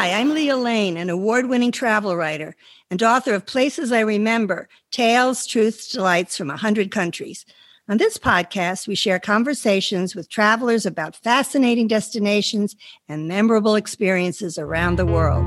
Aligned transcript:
Hi, 0.00 0.12
I'm 0.18 0.32
Lea 0.32 0.54
Lane, 0.54 0.96
an 0.96 1.10
award 1.10 1.50
winning 1.50 1.72
travel 1.72 2.16
writer 2.16 2.56
and 2.90 3.02
author 3.02 3.34
of 3.34 3.44
Places 3.44 3.92
I 3.92 4.00
Remember 4.00 4.66
Tales, 4.90 5.46
Truths, 5.46 5.92
Delights 5.92 6.38
from 6.38 6.48
100 6.48 6.90
Countries. 6.90 7.44
On 7.86 7.98
this 7.98 8.16
podcast, 8.16 8.88
we 8.88 8.94
share 8.94 9.18
conversations 9.18 10.16
with 10.16 10.30
travelers 10.30 10.86
about 10.86 11.16
fascinating 11.16 11.86
destinations 11.86 12.76
and 13.10 13.28
memorable 13.28 13.74
experiences 13.74 14.56
around 14.56 14.96
the 14.96 15.04
world. 15.04 15.44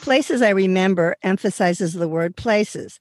Places 0.00 0.42
I 0.42 0.50
Remember 0.50 1.14
emphasizes 1.22 1.92
the 1.92 2.08
word 2.08 2.34
places. 2.34 2.98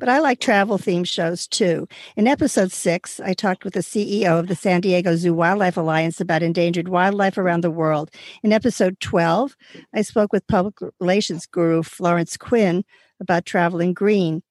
But 0.00 0.08
I 0.08 0.18
like 0.18 0.40
travel 0.40 0.78
themed 0.78 1.06
shows 1.08 1.46
too. 1.46 1.86
In 2.16 2.26
episode 2.26 2.72
six, 2.72 3.20
I 3.20 3.34
talked 3.34 3.64
with 3.64 3.74
the 3.74 3.80
CEO 3.80 4.40
of 4.40 4.46
the 4.46 4.56
San 4.56 4.80
Diego 4.80 5.14
Zoo 5.14 5.34
Wildlife 5.34 5.76
Alliance 5.76 6.22
about 6.22 6.42
endangered 6.42 6.88
wildlife 6.88 7.36
around 7.36 7.60
the 7.60 7.70
world. 7.70 8.10
In 8.42 8.50
episode 8.50 8.98
12, 9.00 9.54
I 9.94 10.00
spoke 10.00 10.32
with 10.32 10.46
public 10.46 10.76
relations 11.00 11.44
guru 11.44 11.82
Florence 11.82 12.38
Quinn 12.38 12.82
about 13.20 13.44
traveling 13.44 13.92
green. 13.92 14.42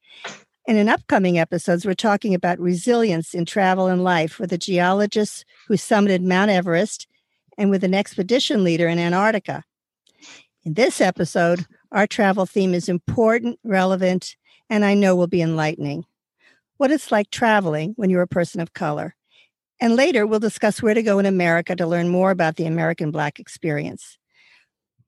And 0.68 0.78
in 0.78 0.88
upcoming 0.88 1.40
episodes, 1.40 1.84
we're 1.84 1.96
talking 1.96 2.36
about 2.36 2.60
resilience 2.60 3.34
in 3.34 3.46
travel 3.46 3.88
and 3.88 4.04
life 4.04 4.38
with 4.38 4.54
a 4.54 4.58
geologist 4.58 5.46
who 5.68 5.74
summited 5.74 6.22
Mount 6.22 6.52
Everest 6.52 7.08
and 7.58 7.72
with 7.72 7.84
an 7.84 7.96
expedition 7.96 8.64
leader 8.64 8.88
in 8.88 9.00
Antarctica. 9.00 9.64
In 10.64 10.76
this 10.76 11.02
episode, 11.02 11.66
our 11.92 12.06
travel 12.06 12.46
theme 12.46 12.76
is 12.76 12.88
important, 12.88 13.58
relevant, 13.64 14.36
and 14.70 14.86
I 14.86 14.94
know 14.94 15.16
will 15.16 15.28
be 15.28 15.42
enlightening. 15.42 16.06
What 16.78 16.92
it's 16.92 17.12
like 17.12 17.30
traveling 17.30 17.94
when 17.98 18.10
you're 18.10 18.22
a 18.22 18.28
person 18.28 18.62
of 18.62 18.74
color. 18.74 19.16
And 19.82 19.96
later, 19.96 20.28
we'll 20.28 20.40
discuss 20.40 20.82
where 20.82 20.94
to 20.94 21.04
go 21.04 21.20
in 21.20 21.26
America 21.26 21.76
to 21.76 21.88
learn 21.88 22.10
more 22.10 22.32
about 22.32 22.58
the 22.58 22.66
American 22.66 23.12
Black 23.12 23.40
experience. 23.40 24.18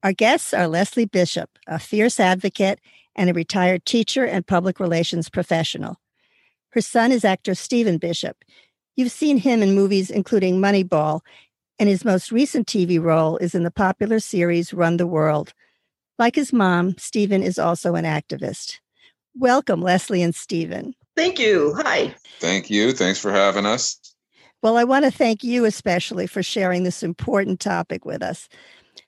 Our 0.02 0.12
guests 0.12 0.52
are 0.52 0.66
Leslie 0.66 1.04
Bishop, 1.04 1.50
a 1.66 1.78
fierce 1.78 2.18
advocate 2.18 2.80
and 3.14 3.30
a 3.30 3.34
retired 3.34 3.84
teacher 3.84 4.24
and 4.24 4.46
public 4.46 4.80
relations 4.80 5.28
professional. 5.28 5.96
Her 6.70 6.80
son 6.80 7.12
is 7.12 7.24
actor 7.24 7.54
Stephen 7.54 7.98
Bishop. 7.98 8.44
You've 8.96 9.12
seen 9.12 9.38
him 9.38 9.62
in 9.62 9.74
movies 9.74 10.10
including 10.10 10.60
Moneyball, 10.60 11.20
and 11.78 11.88
his 11.88 12.04
most 12.04 12.32
recent 12.32 12.66
TV 12.66 13.00
role 13.00 13.36
is 13.38 13.54
in 13.54 13.62
the 13.62 13.70
popular 13.70 14.18
series 14.20 14.74
Run 14.74 14.96
the 14.96 15.06
World. 15.06 15.52
Like 16.18 16.34
his 16.34 16.52
mom, 16.52 16.96
Stephen 16.98 17.42
is 17.42 17.58
also 17.58 17.94
an 17.94 18.04
activist. 18.04 18.80
Welcome, 19.34 19.80
Leslie 19.80 20.22
and 20.22 20.34
Stephen. 20.34 20.94
Thank 21.16 21.38
you. 21.38 21.74
Hi. 21.78 22.14
Thank 22.40 22.70
you. 22.70 22.92
Thanks 22.92 23.18
for 23.18 23.32
having 23.32 23.66
us. 23.66 23.98
Well, 24.62 24.76
I 24.76 24.84
want 24.84 25.04
to 25.04 25.10
thank 25.10 25.42
you 25.42 25.64
especially 25.64 26.26
for 26.26 26.42
sharing 26.42 26.84
this 26.84 27.02
important 27.02 27.60
topic 27.60 28.04
with 28.04 28.22
us. 28.22 28.48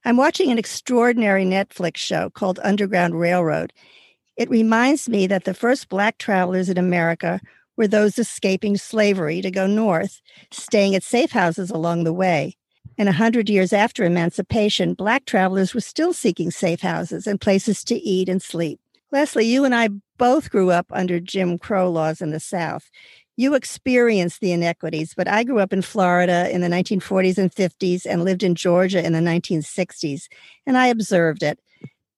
I'm 0.04 0.16
watching 0.16 0.50
an 0.50 0.58
extraordinary 0.58 1.44
Netflix 1.44 1.96
show 1.98 2.30
called 2.30 2.58
Underground 2.62 3.18
Railroad. 3.20 3.72
It 4.36 4.50
reminds 4.50 5.08
me 5.08 5.26
that 5.28 5.44
the 5.44 5.54
first 5.54 5.88
Black 5.88 6.18
travelers 6.18 6.68
in 6.68 6.76
America 6.76 7.40
were 7.76 7.86
those 7.86 8.18
escaping 8.18 8.76
slavery 8.76 9.40
to 9.42 9.50
go 9.50 9.66
north, 9.66 10.20
staying 10.50 10.94
at 10.94 11.02
safe 11.02 11.32
houses 11.32 11.70
along 11.70 12.04
the 12.04 12.12
way. 12.12 12.56
And 12.98 13.08
a 13.08 13.12
hundred 13.12 13.48
years 13.48 13.72
after 13.72 14.04
emancipation, 14.04 14.94
Black 14.94 15.24
travelers 15.24 15.74
were 15.74 15.80
still 15.80 16.12
seeking 16.12 16.50
safe 16.50 16.80
houses 16.80 17.26
and 17.26 17.40
places 17.40 17.82
to 17.84 17.94
eat 17.94 18.28
and 18.28 18.42
sleep. 18.42 18.80
Leslie, 19.10 19.46
you 19.46 19.64
and 19.64 19.74
I 19.74 19.88
both 20.18 20.50
grew 20.50 20.70
up 20.70 20.86
under 20.90 21.20
Jim 21.20 21.58
Crow 21.58 21.90
laws 21.90 22.20
in 22.20 22.30
the 22.30 22.40
South. 22.40 22.90
You 23.36 23.54
experienced 23.54 24.40
the 24.40 24.52
inequities, 24.52 25.12
but 25.16 25.26
I 25.26 25.42
grew 25.42 25.58
up 25.58 25.72
in 25.72 25.82
Florida 25.82 26.48
in 26.52 26.60
the 26.60 26.68
1940s 26.68 27.36
and 27.38 27.52
50s 27.52 28.06
and 28.06 28.24
lived 28.24 28.42
in 28.42 28.54
Georgia 28.54 29.04
in 29.04 29.12
the 29.12 29.18
1960s, 29.18 30.28
and 30.66 30.76
I 30.76 30.86
observed 30.86 31.42
it. 31.42 31.58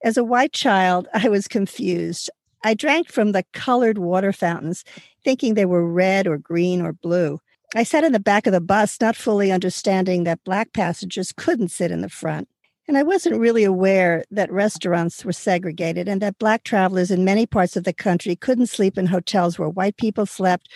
As 0.05 0.17
a 0.17 0.25
white 0.25 0.53
child, 0.53 1.09
I 1.15 1.29
was 1.29 1.49
confused. 1.49 2.31
I 2.63 2.75
drank 2.75 3.11
from 3.11 3.33
the 3.33 3.45
colored 3.53 3.99
water 3.99 4.33
fountains, 4.33 4.85
thinking 5.25 5.55
they 5.55 5.65
were 5.65 5.87
red 5.87 6.27
or 6.27 6.37
green 6.37 6.83
or 6.83 6.93
blue. 6.93 7.41
I 7.75 7.83
sat 7.83 8.05
in 8.05 8.13
the 8.13 8.21
back 8.21 8.47
of 8.47 8.53
the 8.53 8.61
bus, 8.61 9.01
not 9.01 9.17
fully 9.17 9.51
understanding 9.51 10.25
that 10.25 10.45
Black 10.45 10.73
passengers 10.73 11.33
couldn't 11.33 11.69
sit 11.69 11.91
in 11.91 12.01
the 12.01 12.09
front. 12.09 12.49
And 12.89 12.97
I 12.97 13.03
wasn't 13.03 13.41
really 13.41 13.65
aware 13.65 14.25
that 14.31 14.51
restaurants 14.53 15.25
were 15.25 15.33
segregated 15.33 16.09
and 16.09 16.23
that 16.23 16.39
Black 16.39 16.63
travelers 16.63 17.11
in 17.11 17.25
many 17.25 17.45
parts 17.45 17.77
of 17.77 17.83
the 17.83 17.93
country 17.93 18.37
couldn't 18.37 18.69
sleep 18.69 18.97
in 18.97 19.07
hotels 19.07 19.59
where 19.59 19.69
white 19.69 19.97
people 19.97 20.25
slept 20.25 20.69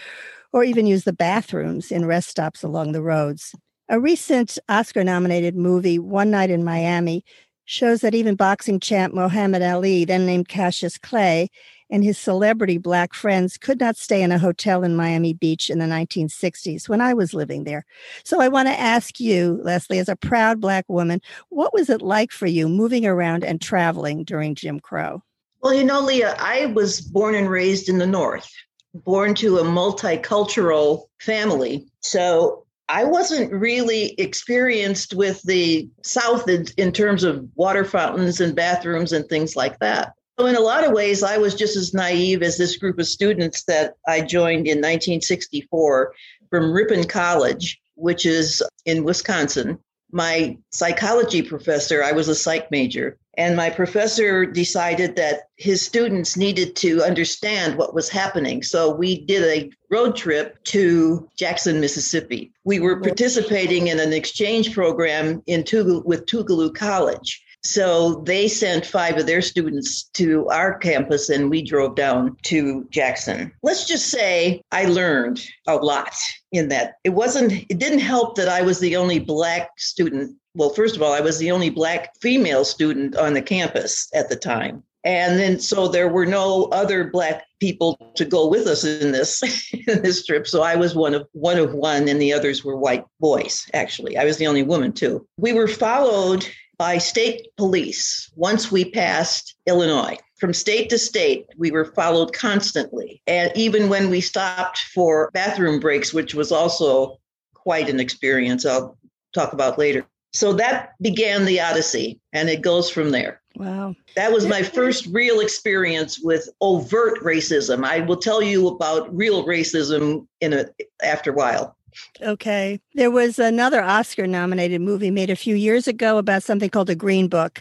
or 0.53 0.65
even 0.65 0.87
use 0.87 1.05
the 1.05 1.13
bathrooms 1.13 1.93
in 1.93 2.07
rest 2.07 2.29
stops 2.29 2.65
along 2.65 2.93
the 2.93 3.03
roads. 3.03 3.55
A 3.89 4.01
recent 4.01 4.59
Oscar 4.69 5.05
nominated 5.05 5.55
movie, 5.55 5.99
One 5.99 6.31
Night 6.31 6.51
in 6.51 6.65
Miami, 6.65 7.25
shows 7.65 8.01
that 8.01 8.15
even 8.15 8.35
boxing 8.35 8.81
champ 8.81 9.15
Muhammad 9.15 9.63
Ali, 9.63 10.05
then 10.05 10.27
named 10.27 10.49
Cassius 10.49 10.99
Clay, 10.99 11.49
and 11.91 12.05
his 12.05 12.19
celebrity 12.19 12.79
black 12.79 13.15
friends 13.15 13.57
could 13.57 13.81
not 13.81 13.97
stay 13.97 14.23
in 14.23 14.33
a 14.33 14.39
hotel 14.39 14.85
in 14.85 14.97
Miami 14.97 15.33
Beach 15.33 15.69
in 15.69 15.79
the 15.79 15.87
1960s 15.87 16.89
when 16.89 17.01
I 17.01 17.15
was 17.15 17.35
living 17.35 17.65
there. 17.65 17.85
So 18.25 18.41
I 18.41 18.49
want 18.49 18.69
to 18.69 18.79
ask 18.79 19.21
you, 19.21 19.61
Leslie, 19.63 19.99
as 19.99 20.09
a 20.09 20.17
proud 20.17 20.61
black 20.61 20.85
woman, 20.89 21.21
what 21.49 21.75
was 21.75 21.91
it 21.91 22.03
like 22.03 22.31
for 22.31 22.47
you 22.47 22.69
moving 22.69 23.05
around 23.05 23.45
and 23.45 23.61
traveling 23.61 24.25
during 24.25 24.55
Jim 24.55 24.81
Crow? 24.81 25.23
Well, 25.63 25.75
you 25.75 25.85
know, 25.85 26.01
Lea, 26.01 26.25
I 26.25 26.67
was 26.67 27.01
born 27.01 27.35
and 27.35 27.51
raised 27.51 27.89
in 27.89 27.99
the 27.99 28.07
North, 28.07 28.51
born 28.95 29.35
to 29.37 29.59
a 29.59 29.65
multicultural 29.65 31.05
family. 31.21 31.87
So 32.01 32.65
I 32.89 33.05
wasn't 33.05 33.53
really 33.53 34.15
experienced 34.15 35.15
with 35.15 35.43
the 35.43 35.89
South 36.03 36.49
in, 36.49 36.67
in, 36.77 36.93
terms 36.93 37.23
of 37.23 37.47
water 37.55 37.85
fountains 37.85 38.41
and 38.41 38.57
bathrooms 38.57 39.13
and 39.13 39.25
things 39.29 39.55
like 39.55 39.79
that. 39.79 40.15
So, 40.41 40.47
in 40.47 40.57
a 40.57 40.61
lot 40.61 40.85
of 40.87 40.93
ways, 40.93 41.23
I 41.23 41.37
was 41.37 41.55
just 41.55 41.77
as 41.77 41.93
naive 41.93 42.43
as 42.43 42.57
this 42.57 42.79
group 42.79 42.99
of 42.99 43.07
students 43.07 43.65
that 43.65 43.97
I 44.09 44.23
joined 44.23 44.67
in 44.67 44.79
1964 44.79 46.15
from 46.49 46.73
Ripon 46.73 47.05
College, 47.05 47.79
which 47.95 48.25
is 48.25 48.63
in 48.87 49.05
Wisconsin. 49.05 49.79
My 50.13 50.57
psychology 50.71 51.43
professor, 51.43 52.03
I 52.03 52.13
was 52.13 52.29
a 52.29 52.35
psych 52.35 52.71
major, 52.71 53.19
and 53.37 53.55
my 53.55 53.69
professor 53.69 54.47
decided 54.47 55.15
that 55.17 55.41
his 55.59 55.83
students 55.83 56.39
needed 56.39 56.75
to 56.77 57.03
understand 57.03 57.77
what 57.77 57.93
was 57.93 58.09
happening. 58.09 58.63
So 58.63 58.95
we 58.95 59.27
did 59.27 59.43
a 59.43 59.71
road 59.91 60.17
trip 60.17 60.65
to 60.65 61.29
Jackson, 61.37 61.81
Mississippi. 61.81 62.51
We 62.65 62.81
were 62.81 62.99
participating 62.99 63.89
in 63.89 64.01
an 64.01 64.15
exchange 64.15 64.73
program 64.73 65.43
in 65.47 65.65
Tougaloo, 65.65 66.03
with 66.07 66.25
Tougaloo 66.25 66.75
College. 66.75 67.45
So 67.63 68.23
they 68.27 68.49
sent 68.49 68.87
five 68.87 69.17
of 69.19 69.27
their 69.27 69.43
students 69.43 70.05
to 70.15 70.49
our 70.49 70.79
campus 70.79 71.29
and 71.29 71.51
we 71.51 71.63
drove 71.63 71.95
down 71.95 72.37
to 72.45 72.87
Jackson. 72.91 73.53
Let's 73.63 73.87
just 73.87 74.07
say 74.07 74.63
I 74.73 74.87
learned 74.87 75.45
a 75.67 75.77
lot 75.77 76.15
in 76.53 76.69
that. 76.69 76.95
It 77.05 77.11
wasn't, 77.11 77.53
it 77.69 77.79
didn't 77.79 77.99
help 77.99 78.37
that 78.37 78.49
I 78.49 78.63
was 78.63 78.81
the 78.81 78.97
only 78.97 79.19
Black 79.19 79.71
student. 79.79 80.37
Well, 80.55 80.71
first 80.71 80.97
of 80.97 81.03
all, 81.03 81.13
I 81.13 81.21
was 81.21 81.39
the 81.39 81.51
only 81.51 81.71
Black 81.71 82.11
female 82.21 82.65
student 82.65 83.17
on 83.17 83.35
the 83.35 83.43
campus 83.43 84.09
at 84.15 84.29
the 84.29 84.37
time. 84.37 84.83
And 85.05 85.39
then 85.39 85.59
so 85.61 85.89
there 85.89 86.09
were 86.09 86.27
no 86.27 86.65
other 86.73 87.05
black 87.05 87.45
people 87.59 88.13
to 88.17 88.25
go 88.25 88.49
with 88.49 88.67
us 88.67 88.85
in 88.85 89.13
this 89.13 89.43
in 89.89 90.03
this 90.03 90.27
trip. 90.27 90.47
So 90.47 90.63
I 90.63 90.77
was 90.77 90.95
one 90.95 91.15
of 91.15 91.27
one 91.33 91.57
of 91.57 91.73
one 91.73 92.07
and 92.07 92.21
the 92.21 92.35
others 92.35 92.65
were 92.65 92.77
white 92.77 93.05
boys 93.19 93.67
actually. 93.73 94.19
I 94.19 94.25
was 94.25 94.37
the 94.37 94.47
only 94.47 94.63
woman 94.63 94.93
too. 94.93 95.27
We 95.39 95.55
were 95.55 95.69
followed 95.69 96.47
by 96.81 96.97
state 96.97 97.55
police 97.59 98.33
once 98.37 98.73
we 98.73 98.91
passed 98.91 99.55
Illinois. 99.67 100.17
From 100.39 100.55
state 100.55 100.89
to 100.89 100.99
state, 100.99 101.45
we 101.59 101.71
were 101.71 101.85
followed 101.85 102.33
constantly. 102.33 103.21
And 103.27 103.53
even 103.55 103.91
when 103.91 104.09
we 104.09 104.23
stopped 104.23 104.79
for 104.95 105.31
bathroom 105.35 105.79
breaks, 105.79 106.15
which 106.15 106.35
was 106.35 106.51
also 106.51 107.19
quite 107.53 107.91
an 107.91 108.01
experience, 108.01 108.65
I'll 108.65 108.97
talk 109.35 109.53
about 109.53 109.79
later. 109.79 110.07
So 110.33 110.55
that 110.55 110.95
began 111.03 111.45
the 111.45 111.61
Odyssey, 111.61 112.19
and 112.33 112.49
it 112.49 112.63
goes 112.63 112.89
from 112.89 113.11
there. 113.11 113.43
Wow. 113.57 113.95
That 114.17 114.33
was 114.33 114.47
my 114.47 114.63
first 114.63 115.07
real 115.09 115.41
experience 115.41 116.19
with 116.19 116.49
overt 116.63 117.19
racism. 117.23 117.85
I 117.85 118.01
will 118.01 118.17
tell 118.17 118.41
you 118.41 118.69
about 118.69 119.15
real 119.15 119.45
racism 119.45 120.27
in 120.41 120.55
a 120.55 120.65
after 121.05 121.33
a 121.33 121.35
while. 121.35 121.77
Okay. 122.23 122.81
There 122.95 123.11
was 123.11 123.39
another 123.39 123.83
Oscar 123.83 124.27
nominated 124.27 124.81
movie 124.81 125.11
made 125.11 125.31
a 125.31 125.37
few 125.37 125.55
years 125.55 125.89
ago 125.89 126.19
about 126.19 126.43
something 126.43 126.71
called 126.71 126.89
the 126.89 126.95
Green 126.95 127.29
Book, 127.29 127.61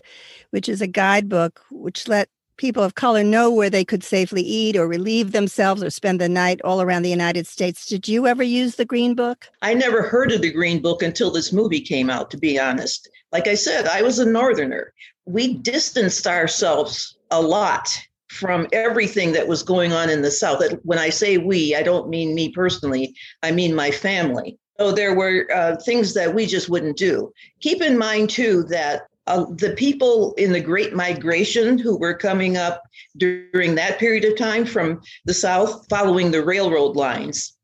which 0.52 0.70
is 0.70 0.81
a 0.81 0.88
guidebook 0.88 1.62
which 1.72 2.08
let 2.08 2.30
people 2.58 2.84
of 2.84 2.96
color 2.96 3.24
know 3.24 3.50
where 3.50 3.70
they 3.70 3.86
could 3.86 4.04
safely 4.04 4.42
eat 4.42 4.76
or 4.76 4.88
relieve 4.88 5.31
themselves 5.31 5.81
or 5.81 5.90
spend 5.90 6.20
the 6.20 6.28
night 6.28 6.60
all 6.64 6.81
around 6.81 7.04
the 7.04 7.10
United 7.10 7.48
States. 7.48 7.86
Did 7.86 8.08
you 8.08 8.28
ever 8.28 8.44
use 8.44 8.76
the 8.76 8.86
Green 8.86 9.16
Book? 9.16 9.48
I 9.62 9.74
never 9.74 10.02
heard 10.04 10.32
of 10.32 10.42
the 10.42 10.52
Green 10.52 10.82
Book 10.82 11.02
until 11.02 11.32
this 11.32 11.54
movie 11.54 11.80
came 11.80 12.10
out, 12.10 12.30
to 12.32 12.38
be 12.38 12.60
honest. 12.60 13.10
Like 13.32 13.48
I 13.48 13.56
said, 13.56 13.88
I 13.88 14.02
was 14.02 14.20
a 14.20 14.25
Northerner. 14.25 14.94
We 15.25 15.54
distanced 15.54 16.28
ourselves 16.28 17.18
a 17.32 17.42
lot 17.42 17.98
from 18.30 18.68
everything 18.72 19.31
that 19.34 19.48
was 19.48 19.64
going 19.64 19.92
on 19.92 20.10
in 20.10 20.22
the 20.22 20.31
South. 20.31 20.64
When 20.84 21.00
I 21.00 21.10
say 21.10 21.38
we, 21.38 21.76
I 21.76 21.84
don't 21.84 22.10
mean 22.10 22.36
me 22.36 22.50
personally, 22.52 23.16
I 23.44 23.52
mean 23.52 23.76
my 23.76 23.92
family. 23.92 24.58
So 24.80 24.92
there 24.92 25.14
were 25.14 25.48
uh, 25.54 25.76
things 25.78 26.14
that 26.14 26.34
we 26.34 26.46
just 26.46 26.70
wouldn't 26.70 26.98
do. 26.98 27.34
Keep 27.60 27.81
in 27.81 27.98
mind, 27.98 28.30
too, 28.30 28.64
that 28.70 29.08
uh, 29.28 29.46
the 29.58 29.74
people 29.76 30.34
in 30.36 30.54
the 30.54 30.62
Great 30.62 30.94
Migration 30.96 31.78
who 31.78 31.98
were 31.98 32.14
coming 32.14 32.56
up 32.56 32.81
during 33.18 33.76
that 33.76 34.00
period 34.00 34.24
of 34.24 34.38
time 34.38 34.66
from 34.66 35.02
the 35.25 35.34
South 35.34 35.86
following 35.90 36.32
the 36.32 36.44
railroad 36.44 36.96
lines, 36.96 37.56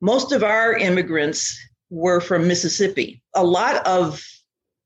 most 0.00 0.32
of 0.32 0.42
our 0.42 0.74
immigrants 0.74 1.56
were 1.90 2.20
from 2.20 2.48
Mississippi. 2.48 3.22
A 3.34 3.44
lot 3.44 3.86
of, 3.86 4.22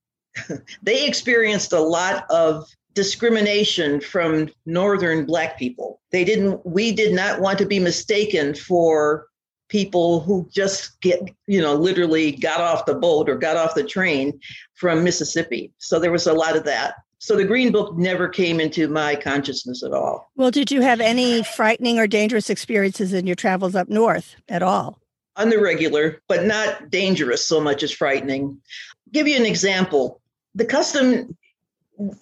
they 0.82 1.06
experienced 1.06 1.73
a 1.73 1.81
lot 1.81 2.25
of 2.31 2.67
discrimination 2.96 4.00
from 4.00 4.50
Northern 4.64 5.25
Black 5.26 5.56
people. 5.58 6.00
They 6.10 6.25
didn't, 6.25 6.64
we 6.66 6.90
did 6.90 7.14
not 7.14 7.40
want 7.40 7.58
to 7.58 7.66
be 7.66 7.78
mistaken 7.78 8.54
for 8.54 9.26
people 9.69 10.20
who 10.20 10.48
just 10.50 11.00
get, 11.02 11.20
you 11.46 11.60
know, 11.60 11.75
literally 11.75 12.32
got 12.32 12.60
off 12.60 12.87
the 12.87 12.94
boat 12.94 13.28
or 13.28 13.37
got 13.37 13.56
off 13.56 13.75
the 13.75 13.84
train 13.84 14.40
from 14.75 15.04
Mississippi. 15.04 15.72
So 15.78 16.00
there 16.00 16.10
was 16.10 16.26
a 16.26 16.32
lot 16.32 16.56
of 16.56 16.64
that. 16.64 16.94
So 17.19 17.37
the 17.37 17.44
Green 17.44 17.70
Book 17.70 17.96
never 17.96 18.28
came 18.28 18.60
into 18.60 18.88
my 18.88 19.14
consciousness 19.14 19.82
at 19.82 19.93
all. 19.93 20.31
Well, 20.37 20.50
did 20.50 20.70
you 20.70 20.81
have 20.81 21.00
any 21.00 21.43
frightening 21.43 21.98
or 21.98 22.06
dangerous 22.06 22.48
experiences 22.48 23.12
in 23.12 23.26
your 23.26 23.37
travels 23.37 23.75
up 23.75 23.88
north 23.88 24.37
at 24.48 24.62
all? 24.62 24.98
On 25.37 25.50
the 25.50 25.60
regular, 25.60 26.22
but 26.28 26.44
not 26.44 26.88
dangerous 26.88 27.46
so 27.46 27.60
much 27.60 27.82
as 27.82 27.93
frightening. 27.93 28.44
I'll 28.44 29.12
give 29.12 29.28
you 29.28 29.37
an 29.37 29.44
example. 29.44 30.20
The 30.54 30.64
custom, 30.64 31.37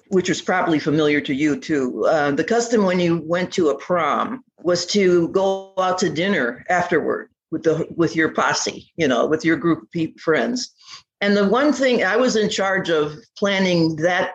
which 0.08 0.28
was 0.28 0.40
probably 0.40 0.78
familiar 0.78 1.20
to 1.20 1.34
you 1.34 1.58
too, 1.58 2.04
uh, 2.06 2.30
the 2.30 2.44
custom 2.44 2.84
when 2.84 3.00
you 3.00 3.22
went 3.24 3.52
to 3.52 3.70
a 3.70 3.78
prom 3.78 4.44
was 4.62 4.86
to 4.86 5.28
go 5.28 5.72
out 5.78 5.98
to 5.98 6.10
dinner 6.10 6.64
afterward 6.68 7.30
with 7.50 7.64
the 7.64 7.86
with 7.96 8.16
your 8.16 8.30
posse, 8.30 8.92
you 8.96 9.08
know, 9.08 9.26
with 9.26 9.44
your 9.44 9.56
group 9.56 9.88
of 9.94 10.20
friends. 10.20 10.72
And 11.20 11.36
the 11.36 11.48
one 11.48 11.72
thing 11.72 12.04
I 12.04 12.16
was 12.16 12.36
in 12.36 12.50
charge 12.50 12.90
of 12.90 13.14
planning 13.36 13.96
that 13.96 14.32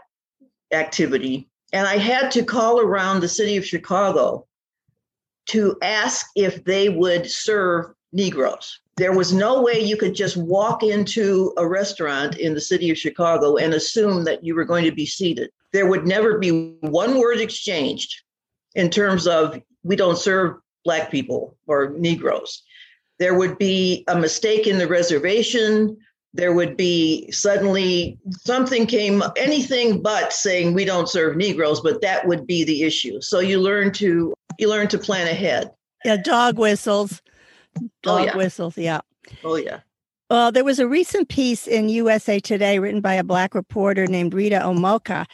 activity, 0.71 1.50
and 1.74 1.88
I 1.88 1.97
had 1.97 2.31
to 2.31 2.44
call 2.44 2.80
around 2.80 3.19
the 3.19 3.27
city 3.27 3.57
of 3.57 3.65
Chicago 3.65 4.47
to 5.47 5.77
ask 5.81 6.27
if 6.36 6.63
they 6.63 6.89
would 6.89 7.30
serve 7.30 7.94
Negroes. 8.12 8.80
There 9.00 9.13
was 9.13 9.31
no 9.31 9.62
way 9.62 9.80
you 9.80 9.96
could 9.96 10.13
just 10.13 10.36
walk 10.36 10.84
into 10.84 11.54
a 11.56 11.66
restaurant 11.66 12.38
in 12.38 12.54
the 12.54 12.60
city 12.60 12.92
of 12.92 12.98
Chicago 12.98 13.56
and 13.56 13.74
assume 13.74 14.25
that 14.25 14.44
you 14.44 14.54
were 14.56 14.66
going 14.66 14.84
to 14.84 14.92
be 14.92 15.06
seated. 15.06 15.51
There 15.72 15.88
would 15.88 16.06
never 16.06 16.38
be 16.38 16.75
one 16.81 17.18
word 17.18 17.40
exchanged 17.40 18.13
in 18.75 18.90
terms 18.90 19.25
of 19.25 19.57
we 19.84 19.96
don't 19.96 20.18
serve 20.18 20.57
Black 20.84 21.12
people 21.12 21.56
or 21.66 21.92
Negroes. 21.98 22.62
There 23.19 23.38
would 23.38 23.57
be 23.57 24.04
a 24.10 24.19
mistake 24.19 24.68
in 24.68 24.78
the 24.78 24.88
reservation. 24.88 25.96
There 26.34 26.51
would 26.51 26.75
be 26.75 27.31
suddenly 27.31 28.19
something 28.44 28.86
came 28.86 29.24
anything 29.38 30.01
but 30.01 30.34
saying 30.34 30.74
we 30.74 30.84
don't 30.84 31.07
serve 31.07 31.38
negroes 31.38 31.80
but 31.80 32.01
that 32.01 32.28
would 32.28 32.46
be 32.46 32.66
the 32.66 32.84
issue. 32.84 33.22
So 33.22 33.40
you 33.40 33.62
learn 33.62 33.94
to 33.94 34.34
you 34.57 34.69
learn 34.69 34.90
to 34.90 34.98
plan 34.98 35.28
ahead. 35.28 35.72
Yeah 36.04 36.18
dog 36.18 36.60
whistles 36.60 37.22
Oh, 37.81 37.90
dog 38.04 38.22
oh, 38.22 38.26
yeah. 38.26 38.38
whistles 38.38 38.78
yeah 38.78 39.02
oh 39.44 39.56
yeah 39.56 39.80
well, 40.30 40.52
there 40.52 40.64
was 40.64 40.78
a 40.78 40.88
recent 40.88 41.28
piece 41.28 41.66
in 41.66 41.90
USA 41.90 42.40
Today 42.40 42.78
written 42.78 43.02
by 43.02 43.16
a 43.16 43.24
Black 43.24 43.56
reporter 43.56 44.06
named 44.06 44.36
Rita 44.36 44.60
Omokha, 44.60 45.26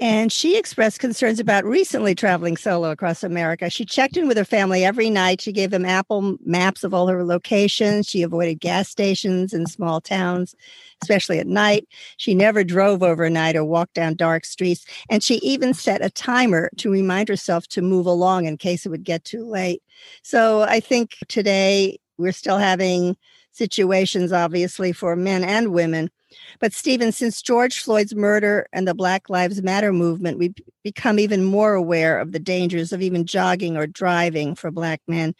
and 0.00 0.32
she 0.32 0.58
expressed 0.58 0.98
concerns 0.98 1.38
about 1.38 1.64
recently 1.64 2.16
traveling 2.16 2.56
solo 2.56 2.90
across 2.90 3.22
America. 3.22 3.70
She 3.70 3.84
checked 3.84 4.16
in 4.16 4.26
with 4.26 4.36
her 4.36 4.44
family 4.44 4.84
every 4.84 5.08
night. 5.08 5.40
She 5.40 5.52
gave 5.52 5.70
them 5.70 5.84
Apple 5.84 6.36
maps 6.44 6.82
of 6.82 6.92
all 6.92 7.06
her 7.06 7.24
locations. 7.24 8.08
She 8.08 8.22
avoided 8.22 8.58
gas 8.60 8.88
stations 8.88 9.52
in 9.54 9.66
small 9.66 10.00
towns, 10.00 10.56
especially 11.02 11.38
at 11.38 11.46
night. 11.46 11.86
She 12.16 12.34
never 12.34 12.64
drove 12.64 13.04
overnight 13.04 13.54
or 13.54 13.64
walked 13.64 13.94
down 13.94 14.16
dark 14.16 14.44
streets. 14.44 14.84
And 15.08 15.22
she 15.22 15.36
even 15.36 15.72
set 15.74 16.04
a 16.04 16.10
timer 16.10 16.70
to 16.78 16.90
remind 16.90 17.28
herself 17.28 17.68
to 17.68 17.82
move 17.82 18.06
along 18.06 18.46
in 18.46 18.56
case 18.56 18.84
it 18.84 18.88
would 18.88 19.04
get 19.04 19.24
too 19.24 19.46
late. 19.46 19.80
So 20.22 20.62
I 20.62 20.80
think 20.80 21.12
today 21.28 22.00
we're 22.18 22.32
still 22.32 22.58
having 22.58 23.16
situations, 23.52 24.32
obviously, 24.32 24.92
for 24.92 25.14
men 25.14 25.44
and 25.44 25.72
women 25.72 26.10
but 26.60 26.72
Stephen, 26.72 27.12
since 27.12 27.42
George 27.42 27.80
Floyd's 27.80 28.14
murder 28.14 28.66
and 28.72 28.86
the 28.86 28.94
Black 28.94 29.28
Lives 29.28 29.62
Matter 29.62 29.92
movement, 29.92 30.38
we've 30.38 30.54
become 30.82 31.18
even 31.18 31.44
more 31.44 31.74
aware 31.74 32.18
of 32.18 32.32
the 32.32 32.38
dangers 32.38 32.92
of 32.92 33.02
even 33.02 33.26
jogging 33.26 33.76
or 33.76 33.86
driving 33.86 34.54
for 34.54 34.70
Black 34.70 35.00
men. 35.06 35.34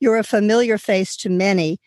You're 0.00 0.16
a 0.16 0.24
familiar 0.24 0.78
face 0.78 1.16
to 1.18 1.28
many, 1.28 1.78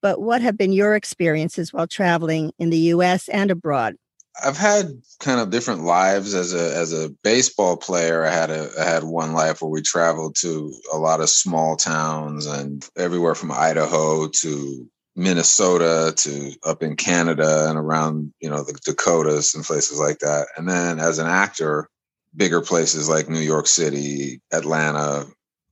but 0.00 0.20
what 0.20 0.42
have 0.42 0.56
been 0.56 0.72
your 0.72 0.94
experiences 0.94 1.72
while 1.72 1.86
traveling 1.86 2.52
in 2.58 2.70
the 2.70 2.78
US 2.78 3.28
and 3.28 3.50
abroad? 3.50 3.96
I've 4.42 4.56
had 4.56 5.02
kind 5.20 5.40
of 5.40 5.50
different 5.50 5.82
lives 5.84 6.34
as 6.34 6.54
a 6.54 6.74
as 6.76 6.92
a 6.92 7.10
baseball 7.22 7.76
player. 7.76 8.24
I 8.24 8.30
had 8.30 8.50
a 8.50 8.70
I 8.80 8.84
had 8.84 9.04
one 9.04 9.34
life 9.34 9.60
where 9.60 9.70
we 9.70 9.82
traveled 9.82 10.36
to 10.36 10.72
a 10.92 10.96
lot 10.96 11.20
of 11.20 11.28
small 11.28 11.76
towns 11.76 12.46
and 12.46 12.86
everywhere 12.96 13.34
from 13.34 13.52
Idaho 13.52 14.28
to 14.28 14.88
Minnesota 15.14 16.12
to 16.16 16.52
up 16.64 16.82
in 16.82 16.96
Canada 16.96 17.68
and 17.68 17.78
around, 17.78 18.32
you 18.40 18.48
know, 18.48 18.64
the 18.64 18.78
Dakotas 18.84 19.54
and 19.54 19.64
places 19.64 20.00
like 20.00 20.18
that. 20.20 20.46
And 20.56 20.68
then 20.68 20.98
as 20.98 21.18
an 21.18 21.26
actor, 21.26 21.88
bigger 22.34 22.62
places 22.62 23.08
like 23.08 23.28
New 23.28 23.40
York 23.40 23.66
City, 23.66 24.40
Atlanta, 24.52 25.26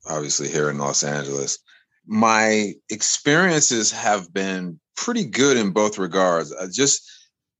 obviously 0.08 0.48
here 0.48 0.68
in 0.70 0.78
Los 0.78 1.02
Angeles. 1.02 1.58
My 2.06 2.74
experiences 2.90 3.90
have 3.92 4.32
been 4.32 4.78
pretty 4.96 5.24
good 5.24 5.56
in 5.56 5.70
both 5.70 5.98
regards. 5.98 6.52
I 6.52 6.66
just 6.70 7.08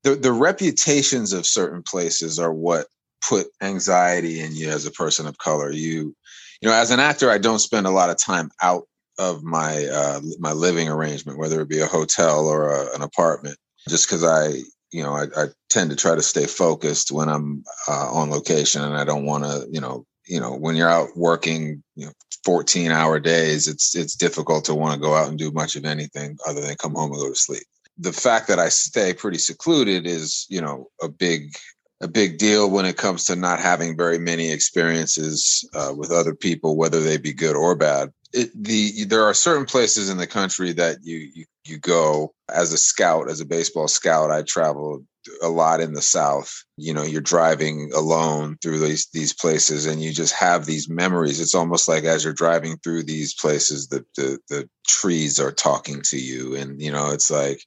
the, 0.03 0.15
the 0.15 0.33
reputations 0.33 1.33
of 1.33 1.47
certain 1.47 1.83
places 1.83 2.39
are 2.39 2.53
what 2.53 2.87
put 3.27 3.49
anxiety 3.61 4.41
in 4.41 4.55
you 4.55 4.71
as 4.71 4.87
a 4.87 4.91
person 4.91 5.27
of 5.27 5.39
color. 5.39 5.71
You, 5.71 6.15
you 6.61 6.69
know, 6.69 6.73
as 6.73 6.91
an 6.91 7.01
actor, 7.01 7.31
I 7.31 7.39
don't 7.39 7.59
spend 7.59 7.87
a 7.87 7.91
lot 7.91 8.11
of 8.11 8.17
time 8.17 8.51
out 8.63 8.85
of 9.21 9.45
my 9.45 9.85
uh, 9.85 10.21
my 10.39 10.53
living 10.53 10.89
arrangement, 10.89 11.39
whether 11.39 11.61
it 11.61 11.69
be 11.69 11.81
a 11.81 11.87
hotel 11.87 12.49
or 12.49 12.71
a, 12.71 12.95
an 12.95 13.03
apartment, 13.03 13.59
just 13.87 14.09
because 14.09 14.25
I 14.25 14.63
you 14.93 15.03
know 15.03 15.13
I, 15.13 15.25
I, 15.37 15.47
tend 15.69 15.91
to 15.91 15.97
try 15.97 16.15
to 16.15 16.23
stay 16.23 16.47
focused 16.47 17.13
when 17.13 17.29
I'm 17.29 17.63
uh, 17.87 18.11
on 18.11 18.31
location, 18.31 18.83
and 18.83 18.97
I 18.97 19.05
don't 19.05 19.27
want 19.27 19.45
to 19.45 19.69
you 19.71 19.81
know 19.81 20.07
you 20.27 20.41
know 20.41 20.57
when 20.57 20.75
you're 20.75 20.89
out 20.89 21.11
working 21.17 21.83
you 21.97 22.07
know 22.07 22.13
14 22.45 22.91
hour 22.91 23.21
days, 23.21 23.69
it's 23.69 23.95
it's 23.95 24.17
difficult 24.17 24.65
to 24.65 24.75
want 24.75 24.95
to 24.95 25.01
go 25.01 25.15
out 25.15 25.29
and 25.29 25.39
do 25.39 25.51
much 25.51 25.77
of 25.77 25.85
anything 25.85 26.39
other 26.49 26.63
than 26.63 26.75
come 26.77 26.95
home 26.95 27.13
and 27.13 27.21
go 27.21 27.29
to 27.29 27.35
sleep. 27.37 27.65
The 27.99 28.15
fact 28.15 28.49
that 28.49 28.59
I 28.59 28.71
stay 28.71 29.13
pretty 29.13 29.39
secluded 29.39 30.07
is 30.07 30.47
you 30.49 30.63
know 30.63 30.89
a 31.03 31.11
big 31.11 31.53
a 32.01 32.09
big 32.09 32.39
deal 32.39 32.71
when 32.71 32.87
it 32.87 32.97
comes 32.97 33.25
to 33.25 33.37
not 33.37 33.61
having 33.61 33.99
very 33.99 34.19
many 34.19 34.51
experiences 34.51 35.69
uh, 35.75 35.93
with 35.95 36.11
other 36.11 36.35
people, 36.35 36.75
whether 36.75 37.01
they 37.01 37.19
be 37.19 37.35
good 37.35 37.55
or 37.55 37.77
bad 37.77 38.11
it, 38.33 38.51
the 38.55 39.05
there 39.05 39.25
are 39.25 39.35
certain 39.35 39.67
places 39.67 40.09
in 40.09 40.17
the 40.17 40.27
country 40.27 40.73
that 40.73 40.99
you, 41.03 41.31
you 41.35 41.45
you 41.65 41.79
go 41.79 42.33
as 42.49 42.73
a 42.73 42.79
scout, 42.79 43.29
as 43.29 43.41
a 43.41 43.47
baseball 43.47 43.89
scout. 43.89 44.31
I 44.31 44.43
traveled 44.43 45.05
a 45.43 45.49
lot 45.49 45.81
in 45.81 45.93
the 45.93 46.03
South. 46.03 46.53
You 46.77 46.95
know, 46.95 47.03
you're 47.03 47.21
driving 47.21 47.91
alone 47.95 48.57
through 48.63 48.79
these 48.79 49.09
these 49.13 49.33
places, 49.33 49.87
and 49.87 50.03
you 50.03 50.13
just 50.13 50.35
have 50.35 50.65
these 50.65 50.89
memories. 50.89 51.41
It's 51.41 51.55
almost 51.55 51.89
like 51.89 52.05
as 52.05 52.25
you're 52.25 52.33
driving 52.33 52.77
through 52.79 53.05
these 53.05 53.35
places, 53.35 53.89
the 53.89 54.05
the, 54.17 54.39
the 54.49 54.71
trees 54.87 55.41
are 55.41 55.53
talking 55.53 56.01
to 56.03 56.19
you, 56.19 56.57
and 56.57 56.81
you 56.81 56.93
know, 56.93 57.11
it's 57.11 57.31
like 57.31 57.63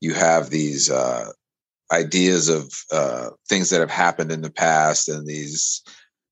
you 0.00 0.14
have 0.14 0.50
these 0.50 0.90
uh, 0.90 1.30
ideas 1.92 2.48
of 2.48 2.72
uh, 2.92 3.30
things 3.48 3.70
that 3.70 3.80
have 3.80 3.90
happened 3.90 4.30
in 4.32 4.40
the 4.40 4.52
past, 4.52 5.08
and 5.08 5.26
these 5.26 5.82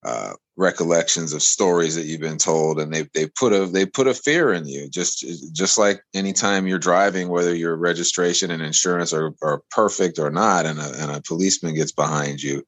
uh, 0.05 0.35
recollections 0.59 1.33
of 1.33 1.41
stories 1.41 1.95
that 1.95 2.05
you've 2.05 2.21
been 2.21 2.37
told 2.37 2.81
and 2.81 2.93
they 2.93 3.07
they 3.15 3.29
put 3.29 3.53
a 3.53 3.67
they 3.67 3.87
put 3.87 4.09
a 4.09 4.15
fear 4.15 4.53
in 4.53 4.67
you. 4.67 4.89
Just 4.91 5.25
just 5.53 5.79
like 5.79 6.03
anytime 6.15 6.67
you're 6.67 6.79
driving 6.79 7.29
whether 7.29 7.55
your 7.55 7.77
registration 7.77 8.51
and 8.51 8.63
insurance 8.63 9.13
are, 9.13 9.33
are 9.43 9.63
perfect 9.71 10.19
or 10.19 10.31
not 10.31 10.67
and 10.67 10.81
a, 10.81 11.03
and 11.03 11.11
a 11.13 11.23
policeman 11.23 11.75
gets 11.75 11.93
behind 11.93 12.43
you 12.43 12.65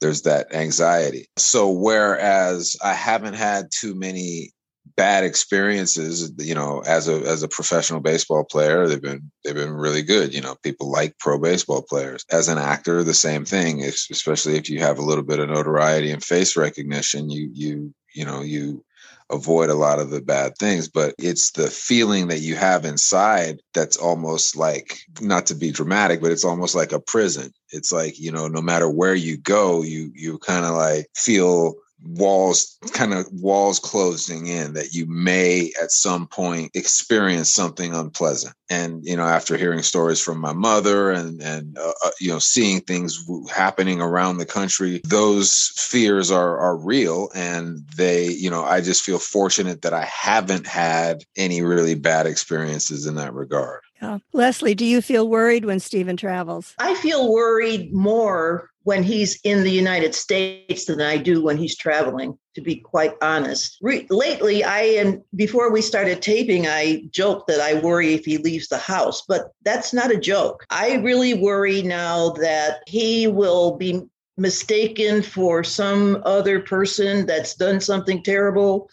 there's 0.00 0.22
that 0.22 0.54
anxiety. 0.54 1.28
So 1.36 1.70
whereas 1.70 2.76
i 2.82 2.92
haven't 2.92 3.34
had 3.34 3.70
too 3.70 3.94
many 3.94 4.52
bad 4.96 5.24
experiences 5.24 6.32
you 6.38 6.54
know 6.54 6.80
as 6.86 7.08
a 7.08 7.20
as 7.26 7.42
a 7.42 7.48
professional 7.48 8.00
baseball 8.00 8.44
player 8.44 8.86
they've 8.86 9.02
been 9.02 9.30
they've 9.44 9.54
been 9.54 9.72
really 9.72 10.02
good 10.02 10.34
you 10.34 10.40
know 10.40 10.56
people 10.62 10.90
like 10.90 11.18
pro 11.18 11.38
baseball 11.38 11.82
players. 11.82 12.24
As 12.30 12.48
an 12.48 12.58
actor 12.58 13.02
the 13.02 13.14
same 13.14 13.44
thing 13.44 13.80
if, 13.80 14.06
especially 14.10 14.56
if 14.56 14.68
you 14.68 14.80
have 14.80 14.98
a 14.98 15.04
little 15.04 15.24
bit 15.24 15.38
of 15.38 15.48
notoriety 15.48 16.10
and 16.10 16.22
face 16.22 16.56
recognition 16.56 17.30
you 17.30 17.50
you 17.52 17.94
you 18.14 18.24
know 18.24 18.42
you 18.42 18.84
avoid 19.30 19.70
a 19.70 19.74
lot 19.74 20.00
of 20.00 20.10
the 20.10 20.20
bad 20.20 20.56
things 20.58 20.88
but 20.88 21.14
it's 21.18 21.52
the 21.52 21.68
feeling 21.68 22.28
that 22.28 22.40
you 22.40 22.56
have 22.56 22.84
inside 22.84 23.60
that's 23.74 23.96
almost 23.96 24.56
like 24.56 24.98
not 25.20 25.46
to 25.46 25.54
be 25.54 25.70
dramatic 25.70 26.20
but 26.20 26.32
it's 26.32 26.44
almost 26.44 26.74
like 26.74 26.92
a 26.92 27.00
prison. 27.00 27.52
It's 27.70 27.92
like 27.92 28.18
you 28.18 28.32
know 28.32 28.48
no 28.48 28.60
matter 28.60 28.90
where 28.90 29.14
you 29.14 29.36
go 29.36 29.82
you 29.82 30.10
you 30.14 30.38
kind 30.38 30.64
of 30.64 30.74
like 30.74 31.06
feel 31.14 31.74
walls 32.04 32.78
kind 32.92 33.12
of 33.12 33.26
walls 33.32 33.78
closing 33.78 34.46
in 34.46 34.72
that 34.72 34.92
you 34.92 35.06
may 35.06 35.72
at 35.82 35.90
some 35.90 36.26
point 36.26 36.70
experience 36.74 37.50
something 37.50 37.94
unpleasant. 37.94 38.54
And 38.70 39.04
you 39.04 39.16
know 39.16 39.24
after 39.24 39.56
hearing 39.56 39.82
stories 39.82 40.20
from 40.20 40.38
my 40.38 40.52
mother 40.52 41.10
and 41.10 41.40
and 41.42 41.76
uh, 41.78 41.92
uh 42.04 42.10
you 42.20 42.28
know 42.28 42.38
seeing 42.38 42.80
things 42.80 43.24
happening 43.52 44.00
around 44.00 44.38
the 44.38 44.46
country 44.46 45.00
those 45.04 45.72
fears 45.76 46.30
are 46.30 46.58
are 46.58 46.76
real. 46.76 47.30
And 47.34 47.84
they 47.96 48.28
you 48.28 48.50
know 48.50 48.64
i 48.64 48.80
just 48.80 49.04
feel 49.04 49.18
fortunate 49.18 49.82
that 49.82 49.92
i 49.94 50.04
haven't 50.04 50.66
had 50.66 51.24
any 51.36 51.62
really 51.62 51.94
bad 51.94 52.26
experiences 52.26 53.06
in 53.06 53.16
that 53.16 53.34
regard 53.34 53.80
yeah. 54.00 54.18
Leslie, 54.32 54.74
do 54.74 54.84
you 54.84 55.02
feel 55.02 55.28
worried 55.28 55.64
when 55.64 55.80
Stephen 55.80 56.16
travels? 56.16 56.74
I 56.78 56.94
feel 56.94 57.32
worried 57.32 57.92
more 57.92 58.70
when 58.84 59.02
he's 59.02 59.38
in 59.44 59.62
the 59.62 59.70
United 59.70 60.14
States 60.14 60.86
than 60.86 61.00
I 61.00 61.18
do 61.18 61.42
when 61.42 61.58
he's 61.58 61.76
traveling, 61.76 62.38
to 62.54 62.62
be 62.62 62.76
quite 62.76 63.12
honest. 63.20 63.76
Re- 63.82 64.06
lately, 64.08 64.64
I 64.64 64.80
am, 64.80 65.22
before 65.34 65.70
we 65.70 65.82
started 65.82 66.22
taping, 66.22 66.66
I 66.66 67.02
joked 67.10 67.48
that 67.48 67.60
I 67.60 67.80
worry 67.80 68.14
if 68.14 68.24
he 68.24 68.38
leaves 68.38 68.68
the 68.68 68.78
house, 68.78 69.22
but 69.28 69.52
that's 69.64 69.92
not 69.92 70.10
a 70.10 70.18
joke. 70.18 70.64
I 70.70 70.94
really 70.94 71.34
worry 71.34 71.82
now 71.82 72.30
that 72.30 72.80
he 72.86 73.26
will 73.26 73.76
be 73.76 74.02
mistaken 74.38 75.22
for 75.22 75.62
some 75.62 76.22
other 76.24 76.60
person 76.60 77.26
that's 77.26 77.54
done 77.54 77.80
something 77.80 78.22
terrible 78.22 78.88